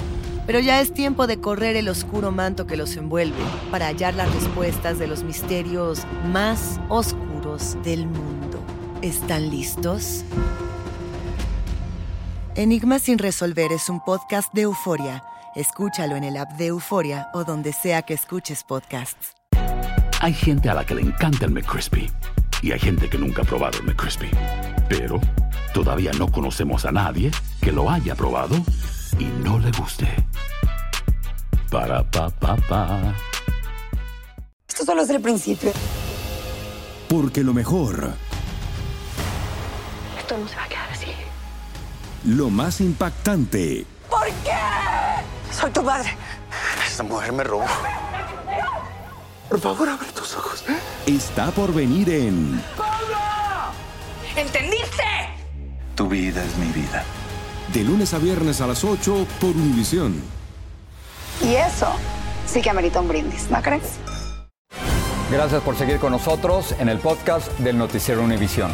Pero 0.46 0.58
ya 0.58 0.80
es 0.80 0.92
tiempo 0.94 1.26
de 1.26 1.40
correr 1.40 1.76
el 1.76 1.88
oscuro 1.88 2.30
manto 2.32 2.66
que 2.66 2.76
los 2.76 2.96
envuelve 2.96 3.42
para 3.70 3.86
hallar 3.86 4.14
las 4.14 4.32
respuestas 4.34 4.98
de 4.98 5.06
los 5.06 5.22
misterios 5.22 6.02
más 6.32 6.80
oscuros 6.88 7.76
del 7.84 8.06
mundo. 8.06 8.58
¿Están 9.02 9.50
listos? 9.50 10.24
Enigma 12.56 12.98
sin 12.98 13.18
resolver 13.18 13.72
es 13.72 13.88
un 13.88 14.02
podcast 14.02 14.52
de 14.54 14.62
euforia. 14.62 15.24
Escúchalo 15.54 16.16
en 16.16 16.24
el 16.24 16.36
app 16.36 16.52
de 16.52 16.66
Euforia 16.66 17.28
o 17.32 17.44
donde 17.44 17.72
sea 17.72 18.02
que 18.02 18.14
escuches 18.14 18.64
podcasts. 18.64 19.34
Hay 20.20 20.32
gente 20.34 20.68
a 20.68 20.74
la 20.74 20.84
que 20.84 20.94
le 20.94 21.02
encanta 21.02 21.44
el 21.44 21.52
McCrispy 21.52 22.10
y 22.62 22.72
hay 22.72 22.78
gente 22.80 23.08
que 23.08 23.18
nunca 23.18 23.42
ha 23.42 23.44
probado 23.44 23.78
el 23.78 23.84
McCrispy. 23.84 24.30
Pero 24.88 25.20
todavía 25.72 26.10
no 26.18 26.26
conocemos 26.30 26.84
a 26.86 26.92
nadie 26.92 27.30
que 27.60 27.70
lo 27.72 27.88
haya 27.90 28.14
probado 28.14 28.56
y 29.18 29.24
no 29.24 29.58
le 29.58 29.70
guste. 29.72 30.08
Para 31.70 32.02
pa 32.10 32.30
pa 32.30 32.56
pa. 32.56 33.14
Esto 34.68 34.84
solo 34.84 35.02
es 35.02 35.10
el 35.10 35.20
principio. 35.20 35.72
Porque 37.08 37.44
lo 37.44 37.52
mejor, 37.54 38.12
Esto 40.18 40.36
no 40.38 40.48
se 40.48 40.56
va 40.56 40.64
a 40.64 40.68
quedar 40.68 40.90
así. 40.90 41.06
lo 42.24 42.50
más 42.50 42.80
impactante, 42.80 43.86
¿Por 44.10 44.26
qué? 44.42 44.50
Soy 45.58 45.70
tu 45.70 45.82
madre. 45.82 46.10
Esta 46.86 47.02
mujer 47.02 47.32
me 47.32 47.44
robó. 47.44 47.64
Por 49.48 49.60
favor, 49.60 49.88
abre 49.88 50.08
tus 50.12 50.34
ojos. 50.36 50.64
está 51.06 51.50
por 51.50 51.72
venir 51.72 52.08
en 52.10 52.62
¿Entendiste? 54.36 55.02
Tu 55.94 56.08
vida 56.08 56.42
es 56.42 56.56
mi 56.56 56.66
vida. 56.72 57.04
de 57.72 57.84
lunes 57.84 58.12
a 58.14 58.18
viernes 58.18 58.60
a 58.60 58.66
las 58.66 58.84
8 58.84 59.26
por 59.40 59.50
Univisión. 59.50 60.20
Y 61.42 61.54
eso 61.54 61.88
sí 62.46 62.60
que 62.60 62.70
amerita 62.70 63.00
un 63.00 63.08
brindis, 63.08 63.50
¿no 63.50 63.60
crees? 63.62 63.98
Gracias 65.30 65.62
por 65.62 65.76
seguir 65.76 65.98
con 65.98 66.12
nosotros 66.12 66.74
en 66.78 66.88
el 66.88 66.98
podcast 66.98 67.48
del 67.58 67.78
Noticiero 67.78 68.22
Univisión. 68.22 68.70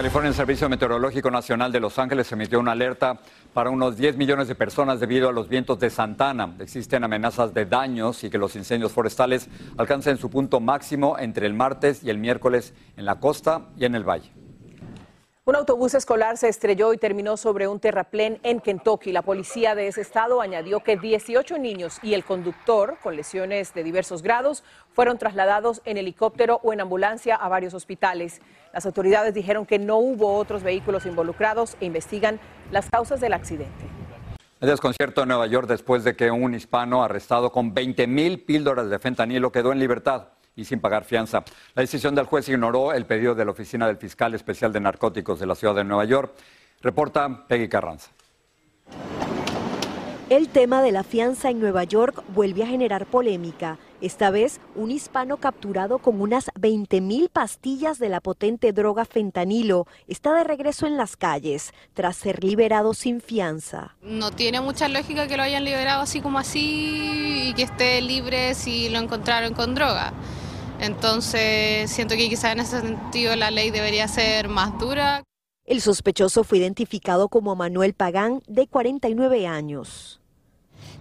California, 0.00 0.30
el 0.30 0.34
Servicio 0.34 0.66
Meteorológico 0.70 1.30
Nacional 1.30 1.72
de 1.72 1.78
Los 1.78 1.98
Ángeles 1.98 2.32
emitió 2.32 2.58
una 2.58 2.72
alerta 2.72 3.18
para 3.52 3.68
unos 3.68 3.98
10 3.98 4.16
millones 4.16 4.48
de 4.48 4.54
personas 4.54 4.98
debido 4.98 5.28
a 5.28 5.32
los 5.32 5.46
vientos 5.46 5.78
de 5.78 5.90
Santana. 5.90 6.56
Existen 6.58 7.04
amenazas 7.04 7.52
de 7.52 7.66
daños 7.66 8.24
y 8.24 8.30
que 8.30 8.38
los 8.38 8.56
incendios 8.56 8.92
forestales 8.92 9.50
alcancen 9.76 10.16
su 10.16 10.30
punto 10.30 10.58
máximo 10.58 11.18
entre 11.18 11.44
el 11.44 11.52
martes 11.52 12.02
y 12.02 12.08
el 12.08 12.16
miércoles 12.16 12.72
en 12.96 13.04
la 13.04 13.20
costa 13.20 13.66
y 13.76 13.84
en 13.84 13.94
el 13.94 14.08
valle. 14.08 14.32
Un 15.44 15.56
autobús 15.56 15.94
escolar 15.94 16.38
se 16.38 16.48
estrelló 16.48 16.94
y 16.94 16.96
terminó 16.96 17.36
sobre 17.36 17.68
un 17.68 17.80
terraplén 17.80 18.38
en 18.42 18.60
Kentucky. 18.60 19.10
La 19.12 19.22
policía 19.22 19.74
de 19.74 19.88
ese 19.88 20.00
estado 20.00 20.40
añadió 20.40 20.80
que 20.80 20.96
18 20.96 21.58
niños 21.58 21.98
y 22.02 22.14
el 22.14 22.24
conductor, 22.24 22.96
con 23.02 23.16
lesiones 23.16 23.74
de 23.74 23.82
diversos 23.82 24.22
grados, 24.22 24.64
fueron 24.92 25.18
trasladados 25.18 25.82
en 25.84 25.96
helicóptero 25.96 26.60
o 26.62 26.72
en 26.72 26.80
ambulancia 26.80 27.36
a 27.36 27.48
varios 27.48 27.74
hospitales. 27.74 28.40
Las 28.72 28.86
autoridades 28.86 29.34
dijeron 29.34 29.66
que 29.66 29.78
no 29.78 29.96
hubo 29.96 30.34
otros 30.36 30.62
vehículos 30.62 31.04
involucrados 31.04 31.76
e 31.80 31.86
investigan 31.86 32.38
las 32.70 32.88
causas 32.88 33.20
del 33.20 33.32
accidente. 33.32 33.84
El 34.60 34.68
desconcierto 34.68 35.22
en 35.22 35.28
Nueva 35.28 35.46
York 35.46 35.66
después 35.66 36.04
de 36.04 36.14
que 36.14 36.30
un 36.30 36.54
hispano 36.54 37.02
arrestado 37.02 37.50
con 37.50 37.74
20 37.74 38.06
mil 38.06 38.44
píldoras 38.44 38.88
de 38.90 38.98
fentanilo 38.98 39.50
quedó 39.50 39.72
en 39.72 39.78
libertad 39.78 40.28
y 40.54 40.64
sin 40.64 40.80
pagar 40.80 41.04
fianza. 41.04 41.42
La 41.74 41.80
decisión 41.80 42.14
del 42.14 42.26
juez 42.26 42.48
ignoró 42.48 42.92
el 42.92 43.06
pedido 43.06 43.34
de 43.34 43.44
la 43.44 43.52
Oficina 43.52 43.86
del 43.86 43.96
Fiscal 43.96 44.34
Especial 44.34 44.72
de 44.72 44.80
Narcóticos 44.80 45.40
de 45.40 45.46
la 45.46 45.54
Ciudad 45.54 45.74
de 45.74 45.84
Nueva 45.84 46.04
York. 46.04 46.34
Reporta 46.82 47.46
Peggy 47.48 47.68
Carranza. 47.68 48.10
El 50.28 50.48
tema 50.48 50.82
de 50.82 50.92
la 50.92 51.02
fianza 51.02 51.50
en 51.50 51.58
Nueva 51.58 51.82
York 51.84 52.22
vuelve 52.28 52.62
a 52.62 52.66
generar 52.66 53.06
polémica. 53.06 53.78
Esta 54.00 54.30
vez, 54.30 54.60
un 54.76 54.90
hispano 54.90 55.36
capturado 55.36 55.98
con 55.98 56.22
unas 56.22 56.46
20.000 56.54 57.28
pastillas 57.28 57.98
de 57.98 58.08
la 58.08 58.22
potente 58.22 58.72
droga 58.72 59.04
fentanilo 59.04 59.86
está 60.08 60.34
de 60.34 60.42
regreso 60.42 60.86
en 60.86 60.96
las 60.96 61.18
calles 61.18 61.74
tras 61.92 62.16
ser 62.16 62.42
liberado 62.42 62.94
sin 62.94 63.20
fianza. 63.20 63.96
No 64.00 64.30
tiene 64.30 64.62
mucha 64.62 64.88
lógica 64.88 65.28
que 65.28 65.36
lo 65.36 65.42
hayan 65.42 65.64
liberado 65.64 66.00
así 66.00 66.22
como 66.22 66.38
así 66.38 67.48
y 67.48 67.54
que 67.54 67.64
esté 67.64 68.00
libre 68.00 68.54
si 68.54 68.88
lo 68.88 68.98
encontraron 68.98 69.52
con 69.52 69.74
droga. 69.74 70.14
Entonces, 70.80 71.90
siento 71.90 72.16
que 72.16 72.30
quizá 72.30 72.52
en 72.52 72.60
ese 72.60 72.80
sentido 72.80 73.36
la 73.36 73.50
ley 73.50 73.70
debería 73.70 74.08
ser 74.08 74.48
más 74.48 74.78
dura. 74.78 75.22
El 75.66 75.82
sospechoso 75.82 76.42
fue 76.42 76.56
identificado 76.56 77.28
como 77.28 77.54
Manuel 77.54 77.92
Pagán, 77.92 78.40
de 78.48 78.66
49 78.66 79.46
años. 79.46 80.19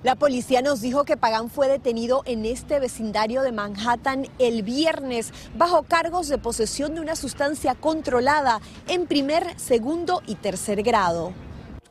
La 0.01 0.15
policía 0.15 0.61
nos 0.61 0.79
dijo 0.79 1.03
que 1.03 1.17
Pagán 1.17 1.49
fue 1.49 1.67
detenido 1.67 2.21
en 2.25 2.45
este 2.45 2.79
vecindario 2.79 3.41
de 3.41 3.51
Manhattan 3.51 4.27
el 4.39 4.63
viernes 4.63 5.33
bajo 5.57 5.83
cargos 5.83 6.29
de 6.29 6.37
posesión 6.37 6.95
de 6.95 7.01
una 7.01 7.17
sustancia 7.17 7.75
controlada 7.75 8.61
en 8.87 9.07
primer, 9.07 9.59
segundo 9.59 10.21
y 10.25 10.35
tercer 10.35 10.83
grado 10.83 11.33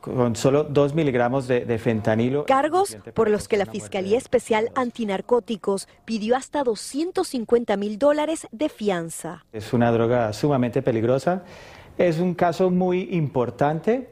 con 0.01 0.37
solo 0.37 0.63
2 0.63 0.95
miligramos 0.95 1.45
de, 1.45 1.65
de, 1.65 1.77
fentanilo. 1.77 2.45
Cargos 2.45 2.97
por 3.13 3.29
los 3.29 3.49
que 3.49 3.57
la 3.57 3.65
Fiscalía 3.65 4.17
Especial 4.17 4.71
Antinarcóticos 4.73 5.89
pidió 6.05 6.37
hasta 6.37 6.63
250 6.63 7.75
mil 7.75 7.99
dólares 7.99 8.47
de 8.53 8.69
fianza. 8.69 9.43
Es 9.51 9.73
una 9.73 9.91
droga 9.91 10.31
sumamente 10.31 10.81
peligrosa, 10.81 11.43
es 11.97 12.17
un 12.19 12.33
caso 12.33 12.69
muy 12.69 13.09
importante 13.11 14.07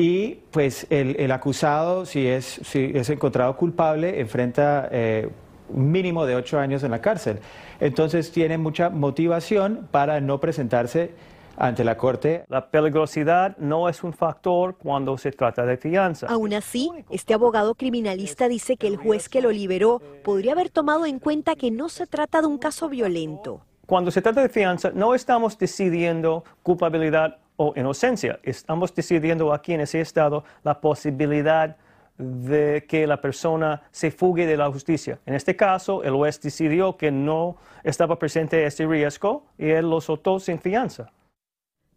y 0.00 0.40
pues 0.50 0.86
el, 0.88 1.14
el 1.20 1.30
acusado, 1.30 2.06
si 2.06 2.26
es, 2.26 2.62
si 2.64 2.90
es 2.94 3.10
encontrado 3.10 3.54
culpable, 3.54 4.18
enfrenta 4.18 4.88
eh, 4.90 5.28
un 5.68 5.92
mínimo 5.92 6.24
de 6.24 6.36
ocho 6.36 6.58
años 6.58 6.82
en 6.84 6.92
la 6.92 7.02
cárcel. 7.02 7.38
Entonces 7.80 8.32
tiene 8.32 8.56
mucha 8.56 8.88
motivación 8.88 9.88
para 9.90 10.22
no 10.22 10.40
presentarse 10.40 11.10
ante 11.58 11.84
la 11.84 11.98
Corte. 11.98 12.44
La 12.48 12.70
peligrosidad 12.70 13.58
no 13.58 13.90
es 13.90 14.02
un 14.02 14.14
factor 14.14 14.78
cuando 14.78 15.18
se 15.18 15.32
trata 15.32 15.66
de 15.66 15.76
fianza. 15.76 16.28
Aún 16.28 16.54
así, 16.54 16.90
este 17.10 17.34
abogado 17.34 17.74
criminalista 17.74 18.48
dice 18.48 18.78
que 18.78 18.86
el 18.86 18.96
juez 18.96 19.28
que 19.28 19.42
lo 19.42 19.50
liberó 19.50 20.00
podría 20.24 20.52
haber 20.52 20.70
tomado 20.70 21.04
en 21.04 21.18
cuenta 21.18 21.56
que 21.56 21.70
no 21.70 21.90
se 21.90 22.06
trata 22.06 22.40
de 22.40 22.46
un 22.46 22.56
caso 22.56 22.88
violento. 22.88 23.60
Cuando 23.84 24.10
se 24.10 24.22
trata 24.22 24.40
de 24.40 24.48
fianza, 24.48 24.92
no 24.94 25.14
estamos 25.14 25.58
decidiendo 25.58 26.44
culpabilidad 26.62 27.36
o 27.62 27.74
inocencia. 27.76 28.40
Estamos 28.42 28.94
decidiendo 28.94 29.52
aquí 29.52 29.74
en 29.74 29.82
ese 29.82 30.00
estado 30.00 30.44
la 30.64 30.80
posibilidad 30.80 31.76
de 32.16 32.86
que 32.88 33.06
la 33.06 33.20
persona 33.20 33.82
se 33.90 34.10
fugue 34.10 34.46
de 34.46 34.56
la 34.56 34.72
justicia. 34.72 35.18
En 35.26 35.34
este 35.34 35.54
caso, 35.56 36.02
el 36.02 36.14
juez 36.14 36.40
decidió 36.40 36.96
que 36.96 37.10
no 37.10 37.58
estaba 37.84 38.18
presente 38.18 38.64
ese 38.64 38.86
riesgo 38.86 39.44
y 39.58 39.68
él 39.68 39.90
lo 39.90 40.00
soltó 40.00 40.40
sin 40.40 40.58
fianza. 40.58 41.12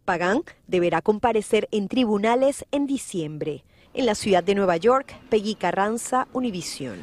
Pagán 0.04 0.42
deberá 0.66 1.00
comparecer 1.00 1.66
en 1.70 1.88
tribunales 1.88 2.66
en 2.70 2.86
diciembre. 2.86 3.64
En 3.94 4.04
la 4.04 4.14
ciudad 4.14 4.44
de 4.44 4.54
Nueva 4.54 4.76
York, 4.76 5.14
Peggy 5.30 5.54
Carranza, 5.54 6.28
Univisión. 6.34 6.98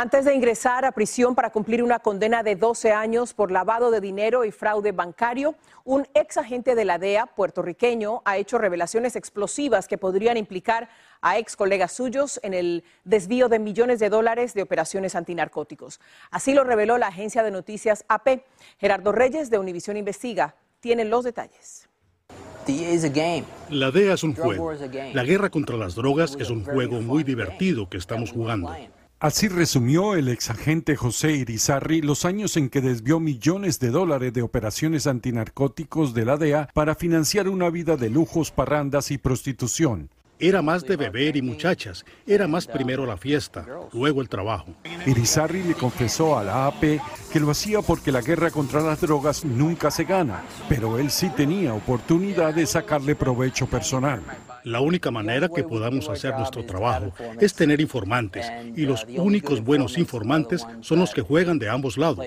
Antes 0.00 0.24
de 0.24 0.32
ingresar 0.32 0.84
a 0.84 0.92
prisión 0.92 1.34
para 1.34 1.50
cumplir 1.50 1.82
una 1.82 1.98
condena 1.98 2.44
de 2.44 2.54
12 2.54 2.92
años 2.92 3.34
por 3.34 3.50
lavado 3.50 3.90
de 3.90 4.00
dinero 4.00 4.44
y 4.44 4.52
fraude 4.52 4.92
bancario, 4.92 5.56
un 5.82 6.06
ex 6.14 6.36
agente 6.36 6.76
de 6.76 6.84
la 6.84 6.98
DEA 7.00 7.26
puertorriqueño 7.26 8.22
ha 8.24 8.36
hecho 8.36 8.58
revelaciones 8.58 9.16
explosivas 9.16 9.88
que 9.88 9.98
podrían 9.98 10.36
implicar 10.36 10.88
a 11.20 11.36
ex 11.38 11.56
colegas 11.56 11.90
suyos 11.90 12.38
en 12.44 12.54
el 12.54 12.84
desvío 13.02 13.48
de 13.48 13.58
millones 13.58 13.98
de 13.98 14.08
dólares 14.08 14.54
de 14.54 14.62
operaciones 14.62 15.16
antinarcóticos. 15.16 15.98
Así 16.30 16.54
lo 16.54 16.62
reveló 16.62 16.96
la 16.96 17.08
agencia 17.08 17.42
de 17.42 17.50
noticias 17.50 18.04
AP. 18.06 18.44
Gerardo 18.78 19.10
Reyes 19.10 19.50
de 19.50 19.58
Univisión 19.58 19.96
Investiga 19.96 20.54
tiene 20.78 21.06
los 21.06 21.24
detalles. 21.24 21.88
La 23.68 23.90
DEA 23.90 24.14
es 24.14 24.22
un 24.22 24.36
juego. 24.36 24.72
La 25.12 25.24
guerra 25.24 25.50
contra 25.50 25.76
las 25.76 25.96
drogas 25.96 26.36
es 26.38 26.50
un 26.50 26.64
juego 26.64 27.00
muy 27.00 27.24
divertido 27.24 27.88
que 27.88 27.96
estamos 27.96 28.30
jugando. 28.30 28.72
Así 29.20 29.48
resumió 29.48 30.14
el 30.14 30.28
exagente 30.28 30.94
José 30.94 31.32
Irizarri 31.32 32.02
los 32.02 32.24
años 32.24 32.56
en 32.56 32.68
que 32.68 32.80
desvió 32.80 33.18
millones 33.18 33.80
de 33.80 33.90
dólares 33.90 34.32
de 34.32 34.42
operaciones 34.42 35.08
antinarcóticos 35.08 36.14
de 36.14 36.24
la 36.24 36.36
DEA 36.36 36.68
para 36.72 36.94
financiar 36.94 37.48
una 37.48 37.68
vida 37.68 37.96
de 37.96 38.10
lujos, 38.10 38.52
parrandas 38.52 39.10
y 39.10 39.18
prostitución. 39.18 40.08
Era 40.40 40.62
más 40.62 40.84
de 40.84 40.96
beber 40.96 41.36
y 41.36 41.42
muchachas, 41.42 42.04
era 42.24 42.46
más 42.46 42.68
primero 42.68 43.04
la 43.04 43.16
fiesta, 43.16 43.66
luego 43.92 44.20
el 44.20 44.28
trabajo. 44.28 44.72
Irizarri 45.04 45.64
le 45.64 45.74
confesó 45.74 46.38
a 46.38 46.44
la 46.44 46.66
AP 46.66 47.00
que 47.32 47.40
lo 47.40 47.50
hacía 47.50 47.82
porque 47.82 48.12
la 48.12 48.20
guerra 48.20 48.52
contra 48.52 48.80
las 48.80 49.00
drogas 49.00 49.44
nunca 49.44 49.90
se 49.90 50.04
gana, 50.04 50.42
pero 50.68 50.98
él 50.98 51.10
sí 51.10 51.28
tenía 51.30 51.74
oportunidad 51.74 52.54
de 52.54 52.66
sacarle 52.66 53.16
provecho 53.16 53.66
personal. 53.66 54.22
La 54.64 54.80
única 54.80 55.10
manera 55.10 55.48
que 55.48 55.64
podamos 55.64 56.08
hacer 56.08 56.34
nuestro 56.36 56.64
trabajo 56.64 57.12
es 57.40 57.54
tener 57.54 57.80
informantes, 57.80 58.46
y 58.76 58.82
los 58.82 59.06
únicos 59.16 59.62
buenos 59.62 59.96
informantes 59.98 60.66
son 60.80 60.98
los 60.98 61.14
que 61.14 61.22
juegan 61.22 61.58
de 61.58 61.68
ambos 61.68 61.96
lados. 61.96 62.26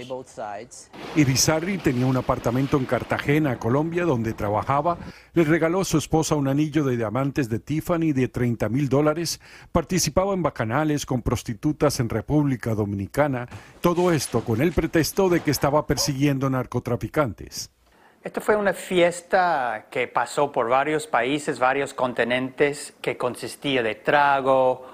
Irizarri 1.15 1.77
tenía 1.77 2.05
un 2.05 2.17
apartamento 2.17 2.77
en 2.77 2.85
Cartagena, 2.85 3.59
Colombia, 3.59 4.05
donde 4.05 4.33
trabajaba. 4.33 4.97
Le 5.33 5.43
regaló 5.43 5.81
a 5.81 5.85
su 5.85 5.97
esposa 5.97 6.35
un 6.35 6.47
anillo 6.47 6.83
de 6.83 6.97
diamantes 6.97 7.47
de 7.47 7.59
Tiffany 7.59 8.00
de 8.11 8.27
30 8.27 8.67
mil 8.69 8.89
dólares. 8.89 9.39
Participaba 9.71 10.33
en 10.33 10.41
bacanales 10.41 11.05
con 11.05 11.21
prostitutas 11.21 11.99
en 11.99 12.09
República 12.09 12.73
Dominicana. 12.73 13.47
Todo 13.79 14.11
esto 14.11 14.43
con 14.43 14.61
el 14.61 14.71
pretexto 14.71 15.29
de 15.29 15.41
que 15.41 15.51
estaba 15.51 15.85
persiguiendo 15.85 16.49
narcotraficantes. 16.49 17.69
Esta 18.23 18.39
fue 18.39 18.55
una 18.55 18.73
fiesta 18.73 19.87
que 19.89 20.07
pasó 20.07 20.51
por 20.51 20.69
varios 20.69 21.07
países, 21.07 21.57
varios 21.57 21.93
continentes, 21.95 22.93
que 23.01 23.17
consistía 23.17 23.81
de 23.81 23.95
trago, 23.95 24.85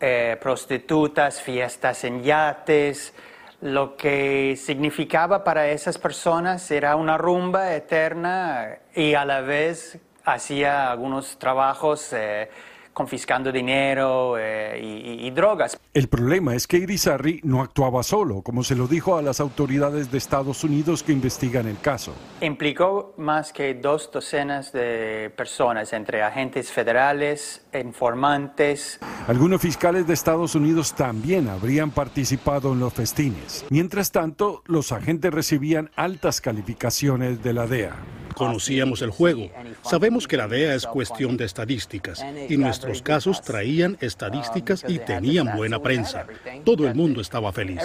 eh, 0.00 0.38
prostitutas, 0.40 1.42
fiestas 1.42 2.04
en 2.04 2.22
yates. 2.22 3.12
Lo 3.60 3.96
que 3.96 4.56
significaba 4.56 5.44
para 5.44 5.68
esas 5.68 5.98
personas 5.98 6.70
era 6.70 6.96
una 6.96 7.18
rumba 7.18 7.74
eterna 7.74 8.78
y 8.94 9.14
a 9.14 9.24
la 9.24 9.42
vez 9.42 9.98
hacía 10.24 10.90
algunos 10.90 11.38
trabajos. 11.38 12.12
Eh, 12.12 12.48
confiscando 12.94 13.52
dinero 13.52 14.38
eh, 14.38 14.80
y, 14.80 15.26
y, 15.26 15.30
drogas. 15.32 15.78
El 15.92 16.08
problema 16.08 16.54
es 16.54 16.66
que 16.66 16.78
Irizarry 16.78 17.40
no 17.42 17.60
actuaba 17.60 18.02
solo, 18.02 18.40
como 18.40 18.62
se 18.62 18.76
lo 18.76 18.86
dijo 18.86 19.18
a 19.18 19.22
las 19.22 19.40
autoridades 19.40 20.10
de 20.10 20.18
Estados 20.18 20.64
Unidos 20.64 21.02
que 21.02 21.12
investigan 21.12 21.66
el 21.66 21.78
caso. 21.80 22.14
Implicó 22.40 23.12
más 23.18 23.52
que 23.52 23.74
dos 23.74 24.10
docenas 24.10 24.72
de 24.72 25.30
personas, 25.36 25.92
entre 25.92 26.22
agentes 26.22 26.70
federales, 26.70 27.66
informantes. 27.74 29.00
Algunos 29.26 29.60
fiscales 29.60 30.06
de 30.06 30.14
Estados 30.14 30.54
Unidos 30.54 30.94
también 30.94 31.48
habrían 31.48 31.90
participado 31.90 32.72
en 32.72 32.80
los 32.80 32.94
festines. 32.94 33.66
Mientras 33.70 34.12
tanto, 34.12 34.62
los 34.66 34.92
agentes 34.92 35.34
recibían 35.34 35.90
altas 35.96 36.40
calificaciones 36.40 37.42
de 37.42 37.52
la 37.52 37.66
DEA. 37.66 37.96
Conocíamos 38.34 39.02
el 39.02 39.10
juego. 39.10 39.50
Sabemos 39.82 40.26
que 40.26 40.36
la 40.36 40.48
DEA 40.48 40.74
es 40.74 40.86
cuestión 40.86 41.36
de 41.36 41.44
estadísticas 41.44 42.24
y 42.48 42.56
nuestros 42.56 43.02
casos 43.02 43.42
traían 43.42 43.96
estadísticas 44.00 44.84
y 44.86 44.98
tenían 44.98 45.56
buena 45.56 45.80
prensa. 45.80 46.26
Todo 46.64 46.86
el 46.86 46.94
mundo 46.94 47.20
estaba 47.20 47.52
feliz. 47.52 47.80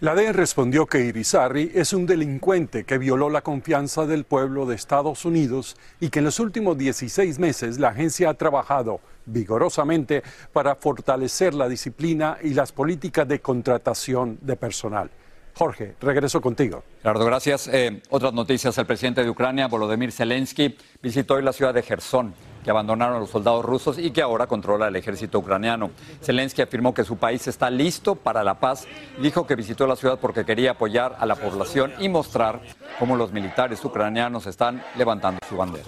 La 0.00 0.14
DEA 0.14 0.32
respondió 0.32 0.84
que 0.84 1.06
Irizarry 1.06 1.72
es 1.74 1.94
un 1.94 2.04
delincuente 2.04 2.84
que 2.84 2.98
violó 2.98 3.30
la 3.30 3.40
confianza 3.40 4.04
del 4.04 4.24
pueblo 4.24 4.66
de 4.66 4.74
Estados 4.74 5.24
Unidos 5.24 5.74
y 6.00 6.10
que 6.10 6.18
en 6.18 6.26
los 6.26 6.38
últimos 6.38 6.76
16 6.76 7.38
meses 7.38 7.78
la 7.78 7.88
agencia 7.88 8.28
ha 8.28 8.34
trabajado 8.34 9.00
vigorosamente 9.24 10.22
para 10.52 10.74
fortalecer 10.74 11.54
la 11.54 11.66
disciplina 11.66 12.36
y 12.42 12.50
las 12.50 12.72
políticas 12.72 13.26
de 13.26 13.40
contratación 13.40 14.38
de 14.42 14.56
personal. 14.56 15.10
Jorge, 15.58 15.94
regreso 16.02 16.42
contigo. 16.42 16.84
Gerardo, 17.00 17.24
gracias. 17.24 17.66
Eh, 17.68 18.02
otras 18.10 18.34
noticias. 18.34 18.76
El 18.76 18.84
presidente 18.84 19.24
de 19.24 19.30
Ucrania, 19.30 19.68
Volodymyr 19.68 20.12
Zelensky, 20.12 20.76
visitó 21.02 21.34
hoy 21.34 21.42
la 21.42 21.54
ciudad 21.54 21.72
de 21.72 21.82
Gerson, 21.82 22.34
que 22.62 22.68
abandonaron 22.68 23.20
los 23.20 23.30
soldados 23.30 23.64
rusos 23.64 23.98
y 23.98 24.10
que 24.10 24.20
ahora 24.20 24.46
controla 24.46 24.88
el 24.88 24.96
ejército 24.96 25.38
ucraniano. 25.38 25.92
Zelensky 26.22 26.60
afirmó 26.60 26.92
que 26.92 27.04
su 27.04 27.16
país 27.16 27.48
está 27.48 27.70
listo 27.70 28.16
para 28.16 28.44
la 28.44 28.60
paz 28.60 28.86
dijo 29.18 29.46
que 29.46 29.56
visitó 29.56 29.86
la 29.86 29.96
ciudad 29.96 30.18
porque 30.20 30.44
quería 30.44 30.72
apoyar 30.72 31.16
a 31.18 31.24
la 31.24 31.36
población 31.36 31.90
y 32.00 32.10
mostrar 32.10 32.60
cómo 32.98 33.16
los 33.16 33.32
militares 33.32 33.82
ucranianos 33.82 34.46
están 34.46 34.84
levantando 34.98 35.40
su 35.48 35.56
bandera. 35.56 35.86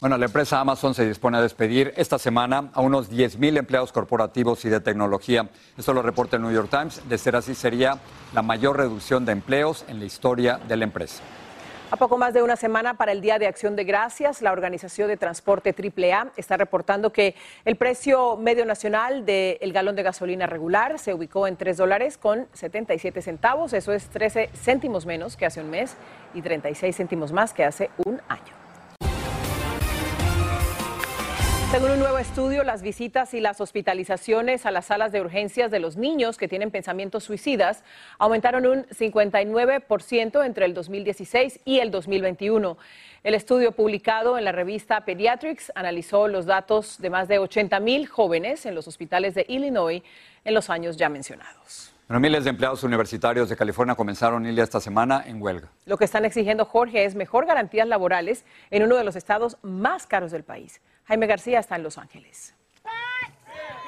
Bueno, 0.00 0.18
la 0.18 0.26
empresa 0.26 0.60
Amazon 0.60 0.94
se 0.94 1.06
dispone 1.06 1.38
a 1.38 1.40
despedir 1.40 1.94
esta 1.96 2.18
semana 2.18 2.70
a 2.74 2.80
unos 2.80 3.10
10.000 3.10 3.58
empleados 3.58 3.92
corporativos 3.92 4.64
y 4.64 4.68
de 4.68 4.80
tecnología. 4.80 5.48
Esto 5.78 5.94
lo 5.94 6.02
reporta 6.02 6.36
el 6.36 6.42
New 6.42 6.52
York 6.52 6.68
Times. 6.68 7.08
De 7.08 7.16
ser 7.16 7.36
así, 7.36 7.54
sería 7.54 7.98
la 8.34 8.42
mayor 8.42 8.76
reducción 8.76 9.24
de 9.24 9.32
empleos 9.32 9.84
en 9.88 10.00
la 10.00 10.04
historia 10.04 10.58
de 10.68 10.76
la 10.76 10.84
empresa. 10.84 11.22
A 11.90 11.96
poco 11.96 12.18
más 12.18 12.34
de 12.34 12.42
una 12.42 12.56
semana 12.56 12.94
para 12.94 13.12
el 13.12 13.20
Día 13.20 13.38
de 13.38 13.46
Acción 13.46 13.76
de 13.76 13.84
Gracias, 13.84 14.42
la 14.42 14.50
Organización 14.50 15.06
de 15.06 15.16
Transporte 15.16 15.72
AAA 15.72 16.32
está 16.36 16.56
reportando 16.56 17.12
que 17.12 17.36
el 17.64 17.76
precio 17.76 18.36
medio 18.36 18.66
nacional 18.66 19.24
del 19.24 19.72
galón 19.72 19.94
de 19.94 20.02
gasolina 20.02 20.46
regular 20.46 20.98
se 20.98 21.14
ubicó 21.14 21.46
en 21.46 21.56
3 21.56 21.76
dólares 21.76 22.18
con 22.18 22.48
77 22.52 23.22
centavos. 23.22 23.72
Eso 23.72 23.92
es 23.92 24.08
13 24.08 24.50
céntimos 24.54 25.06
menos 25.06 25.36
que 25.36 25.46
hace 25.46 25.60
un 25.60 25.70
mes 25.70 25.94
y 26.34 26.42
36 26.42 26.96
céntimos 26.96 27.32
más 27.32 27.54
que 27.54 27.64
hace 27.64 27.90
un 28.04 28.20
año. 28.28 28.63
Según 31.74 31.90
un 31.90 31.98
nuevo 31.98 32.18
estudio, 32.18 32.62
las 32.62 32.82
visitas 32.82 33.34
y 33.34 33.40
las 33.40 33.60
hospitalizaciones 33.60 34.64
a 34.64 34.70
las 34.70 34.84
salas 34.84 35.10
de 35.10 35.20
urgencias 35.20 35.72
de 35.72 35.80
los 35.80 35.96
niños 35.96 36.38
que 36.38 36.46
tienen 36.46 36.70
pensamientos 36.70 37.24
suicidas 37.24 37.82
aumentaron 38.20 38.64
un 38.64 38.84
59% 38.84 40.46
entre 40.46 40.66
el 40.66 40.72
2016 40.72 41.58
y 41.64 41.80
el 41.80 41.90
2021. 41.90 42.78
El 43.24 43.34
estudio 43.34 43.72
publicado 43.72 44.38
en 44.38 44.44
la 44.44 44.52
revista 44.52 45.04
Pediatrics 45.04 45.72
analizó 45.74 46.28
los 46.28 46.46
datos 46.46 46.98
de 47.00 47.10
más 47.10 47.26
de 47.26 47.40
80 47.40 47.80
mil 47.80 48.06
jóvenes 48.06 48.66
en 48.66 48.76
los 48.76 48.86
hospitales 48.86 49.34
de 49.34 49.44
Illinois 49.48 50.00
en 50.44 50.54
los 50.54 50.70
años 50.70 50.96
ya 50.96 51.08
mencionados. 51.08 51.92
Bueno, 52.06 52.20
miles 52.20 52.44
de 52.44 52.50
empleados 52.50 52.84
universitarios 52.84 53.48
de 53.48 53.56
California 53.56 53.96
comenzaron 53.96 54.46
Ilia 54.46 54.62
esta 54.62 54.80
semana 54.80 55.24
en 55.26 55.42
huelga. 55.42 55.70
Lo 55.86 55.96
que 55.96 56.04
están 56.04 56.24
exigiendo, 56.24 56.66
Jorge, 56.66 57.04
es 57.04 57.16
mejor 57.16 57.46
garantías 57.46 57.88
laborales 57.88 58.44
en 58.70 58.84
uno 58.84 58.94
de 58.94 59.02
los 59.02 59.16
estados 59.16 59.56
más 59.62 60.06
caros 60.06 60.30
del 60.30 60.44
país. 60.44 60.80
Jaime 61.06 61.26
García 61.26 61.60
está 61.60 61.76
en 61.76 61.82
Los 61.82 61.98
Ángeles. 61.98 62.54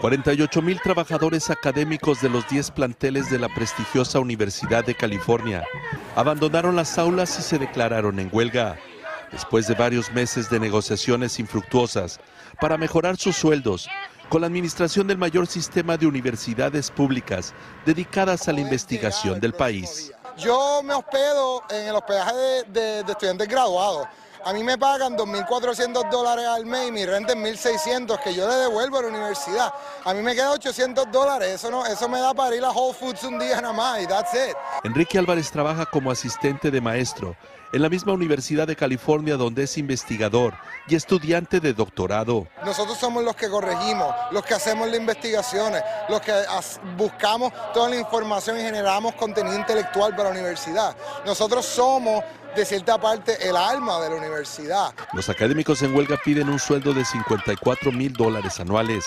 48 0.00 0.60
mil 0.60 0.78
trabajadores 0.80 1.48
académicos 1.48 2.20
de 2.20 2.28
los 2.28 2.46
10 2.48 2.70
planteles 2.72 3.30
de 3.30 3.38
la 3.38 3.48
prestigiosa 3.48 4.20
Universidad 4.20 4.84
de 4.84 4.94
California 4.94 5.64
abandonaron 6.14 6.76
las 6.76 6.98
aulas 6.98 7.38
y 7.38 7.42
se 7.42 7.58
declararon 7.58 8.18
en 8.18 8.28
huelga. 8.30 8.76
Después 9.32 9.66
de 9.66 9.74
varios 9.74 10.12
meses 10.12 10.50
de 10.50 10.60
negociaciones 10.60 11.40
infructuosas 11.40 12.20
para 12.60 12.76
mejorar 12.76 13.16
sus 13.16 13.36
sueldos, 13.36 13.88
con 14.28 14.40
la 14.40 14.48
administración 14.48 15.06
del 15.06 15.18
mayor 15.18 15.46
sistema 15.46 15.96
de 15.96 16.06
universidades 16.06 16.90
públicas 16.90 17.54
dedicadas 17.84 18.48
a 18.48 18.52
la 18.52 18.60
investigación 18.60 19.40
del 19.40 19.52
país. 19.52 20.12
Yo 20.36 20.82
me 20.82 20.94
hospedo 20.94 21.62
en 21.70 21.88
el 21.88 21.94
hospedaje 21.94 22.64
de, 22.68 23.00
estudiantes 23.00 23.48
graduados. 23.48 24.06
A 24.46 24.52
mí 24.52 24.62
me 24.62 24.78
pagan 24.78 25.16
2.400 25.16 26.08
dólares 26.08 26.46
al 26.46 26.66
mes 26.66 26.86
y 26.86 26.92
mi 26.92 27.04
renta 27.04 27.32
es 27.32 27.36
1.600 27.36 28.22
que 28.22 28.32
yo 28.32 28.48
le 28.48 28.54
devuelvo 28.54 28.98
a 28.98 29.02
la 29.02 29.08
universidad. 29.08 29.74
A 30.04 30.14
mí 30.14 30.22
me 30.22 30.36
queda 30.36 30.52
800 30.52 31.10
dólares, 31.10 31.48
eso, 31.48 31.68
no, 31.68 31.84
eso 31.84 32.08
me 32.08 32.20
da 32.20 32.32
para 32.32 32.54
ir 32.54 32.64
a 32.64 32.70
Whole 32.70 32.94
Foods 32.94 33.24
un 33.24 33.40
día 33.40 33.60
nada 33.60 33.72
más 33.72 34.00
y 34.00 34.06
that's 34.06 34.32
it. 34.34 34.54
Enrique 34.84 35.18
Álvarez 35.18 35.50
trabaja 35.50 35.84
como 35.86 36.12
asistente 36.12 36.70
de 36.70 36.80
maestro 36.80 37.36
en 37.72 37.82
la 37.82 37.88
misma 37.88 38.12
Universidad 38.12 38.68
de 38.68 38.76
California 38.76 39.36
donde 39.36 39.64
es 39.64 39.76
investigador 39.78 40.54
y 40.86 40.94
estudiante 40.94 41.58
de 41.58 41.72
doctorado. 41.72 42.46
Nosotros 42.64 42.96
somos 42.98 43.24
los 43.24 43.34
que 43.34 43.48
corregimos, 43.48 44.14
los 44.30 44.44
que 44.44 44.54
hacemos 44.54 44.86
las 44.86 44.96
investigaciones, 44.96 45.82
los 46.08 46.20
que 46.20 46.32
buscamos 46.96 47.52
toda 47.74 47.90
la 47.90 47.96
información 47.96 48.60
y 48.60 48.62
generamos 48.62 49.14
contenido 49.14 49.56
intelectual 49.56 50.14
para 50.14 50.28
la 50.28 50.36
universidad. 50.36 50.96
Nosotros 51.24 51.66
somos 51.66 52.22
de 52.56 52.64
cierta 52.64 52.98
parte 52.98 53.36
el 53.46 53.54
alma 53.54 54.00
de 54.00 54.10
la 54.10 54.16
universidad. 54.16 54.94
Los 55.12 55.28
académicos 55.28 55.82
en 55.82 55.94
huelga 55.94 56.18
piden 56.24 56.48
un 56.48 56.58
sueldo 56.58 56.94
de 56.94 57.04
54 57.04 57.92
mil 57.92 58.12
dólares 58.14 58.58
anuales, 58.60 59.04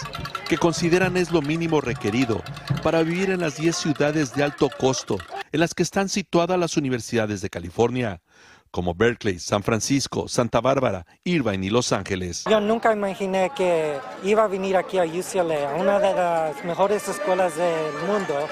que 0.48 0.58
consideran 0.58 1.18
es 1.18 1.32
lo 1.32 1.42
mínimo 1.42 1.82
requerido 1.82 2.44
para 2.84 3.02
vivir 3.02 3.32
en 3.32 3.40
las 3.40 3.58
10 3.58 3.76
ciudades 3.76 4.36
de 4.36 4.44
alto 4.44 4.70
costo 4.70 5.18
en 5.52 5.60
las 5.60 5.74
que 5.74 5.82
están 5.82 6.10
situadas 6.10 6.60
las 6.60 6.78
universidades 6.78 7.42
de 7.42 7.50
California 7.50 8.22
como 8.70 8.94
Berkeley, 8.94 9.40
San 9.40 9.64
Francisco, 9.64 10.28
Santa 10.28 10.62
Bárbara, 10.62 11.06
Irvine 11.24 11.66
y 11.66 11.70
Los 11.72 11.92
Ángeles. 11.92 12.44
Yo 12.48 12.60
nunca 12.60 12.94
imaginé 12.94 13.52
que 13.56 13.98
iba 14.24 14.44
a 14.44 14.48
venir 14.48 14.78
aquí 14.78 15.00
a 15.00 15.06
UCLA, 15.06 15.74
una 15.76 15.98
de 15.98 16.14
las 16.14 16.64
mejores 16.64 17.08
escuelas 17.08 17.56
del 17.56 17.94
mundo, 18.08 18.48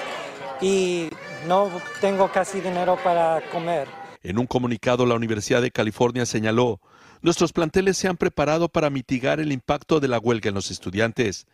y 0.60 1.08
no 1.46 1.70
tengo 2.00 2.32
casi 2.32 2.60
dinero 2.60 2.98
para 3.04 3.40
comer. 3.52 3.97
En 4.22 4.38
un 4.38 4.46
comunicado, 4.46 5.06
la 5.06 5.14
Universidad 5.14 5.62
de 5.62 5.70
California 5.70 6.26
señaló, 6.26 6.80
nuestros 7.22 7.52
planteles 7.52 7.96
se 7.96 8.08
han 8.08 8.16
preparado 8.16 8.68
para 8.68 8.90
mitigar 8.90 9.40
el 9.40 9.52
impacto 9.52 10.00
de 10.00 10.08
la 10.08 10.18
huelga 10.18 10.48
en 10.48 10.54
los 10.54 10.70
estudiantes, 10.70 11.46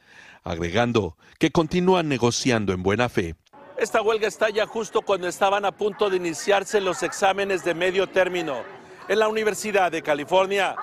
agregando 0.42 1.16
que 1.38 1.50
continúan 1.50 2.08
negociando 2.08 2.72
en 2.72 2.82
buena 2.82 3.08
fe. 3.08 3.34
Esta 3.78 4.02
huelga 4.02 4.28
estalla 4.28 4.66
justo 4.66 5.02
cuando 5.02 5.26
estaban 5.26 5.64
a 5.64 5.72
punto 5.72 6.08
de 6.08 6.16
iniciarse 6.16 6.80
los 6.80 7.02
exámenes 7.02 7.64
de 7.64 7.74
medio 7.74 8.06
término 8.06 8.62
en 9.08 9.18
la 9.18 9.28
Universidad 9.28 9.90
de 9.90 10.02
California. 10.02 10.76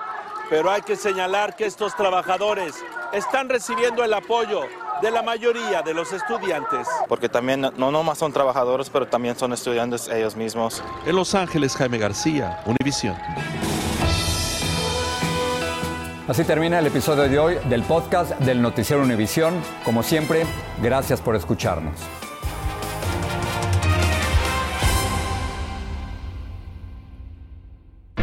Pero 0.50 0.70
hay 0.70 0.82
que 0.82 0.96
señalar 0.96 1.56
que 1.56 1.64
estos 1.64 1.96
trabajadores 1.96 2.74
están 3.12 3.48
recibiendo 3.48 4.04
el 4.04 4.12
apoyo 4.12 4.68
de 5.02 5.10
la 5.10 5.22
mayoría 5.22 5.82
de 5.82 5.92
los 5.92 6.12
estudiantes. 6.12 6.86
Porque 7.08 7.28
también 7.28 7.60
no 7.60 7.90
nomás 7.90 8.18
son 8.18 8.32
trabajadores, 8.32 8.88
pero 8.88 9.06
también 9.06 9.36
son 9.36 9.52
estudiantes 9.52 10.08
ellos 10.08 10.36
mismos. 10.36 10.82
En 11.04 11.16
Los 11.16 11.34
Ángeles, 11.34 11.74
Jaime 11.76 11.98
García, 11.98 12.62
Univisión. 12.64 13.16
Así 16.28 16.44
termina 16.44 16.78
el 16.78 16.86
episodio 16.86 17.24
de 17.24 17.38
hoy 17.38 17.58
del 17.68 17.82
podcast 17.82 18.30
del 18.38 18.62
Noticiero 18.62 19.02
Univisión. 19.02 19.60
Como 19.84 20.04
siempre, 20.04 20.46
gracias 20.80 21.20
por 21.20 21.34
escucharnos. 21.34 21.98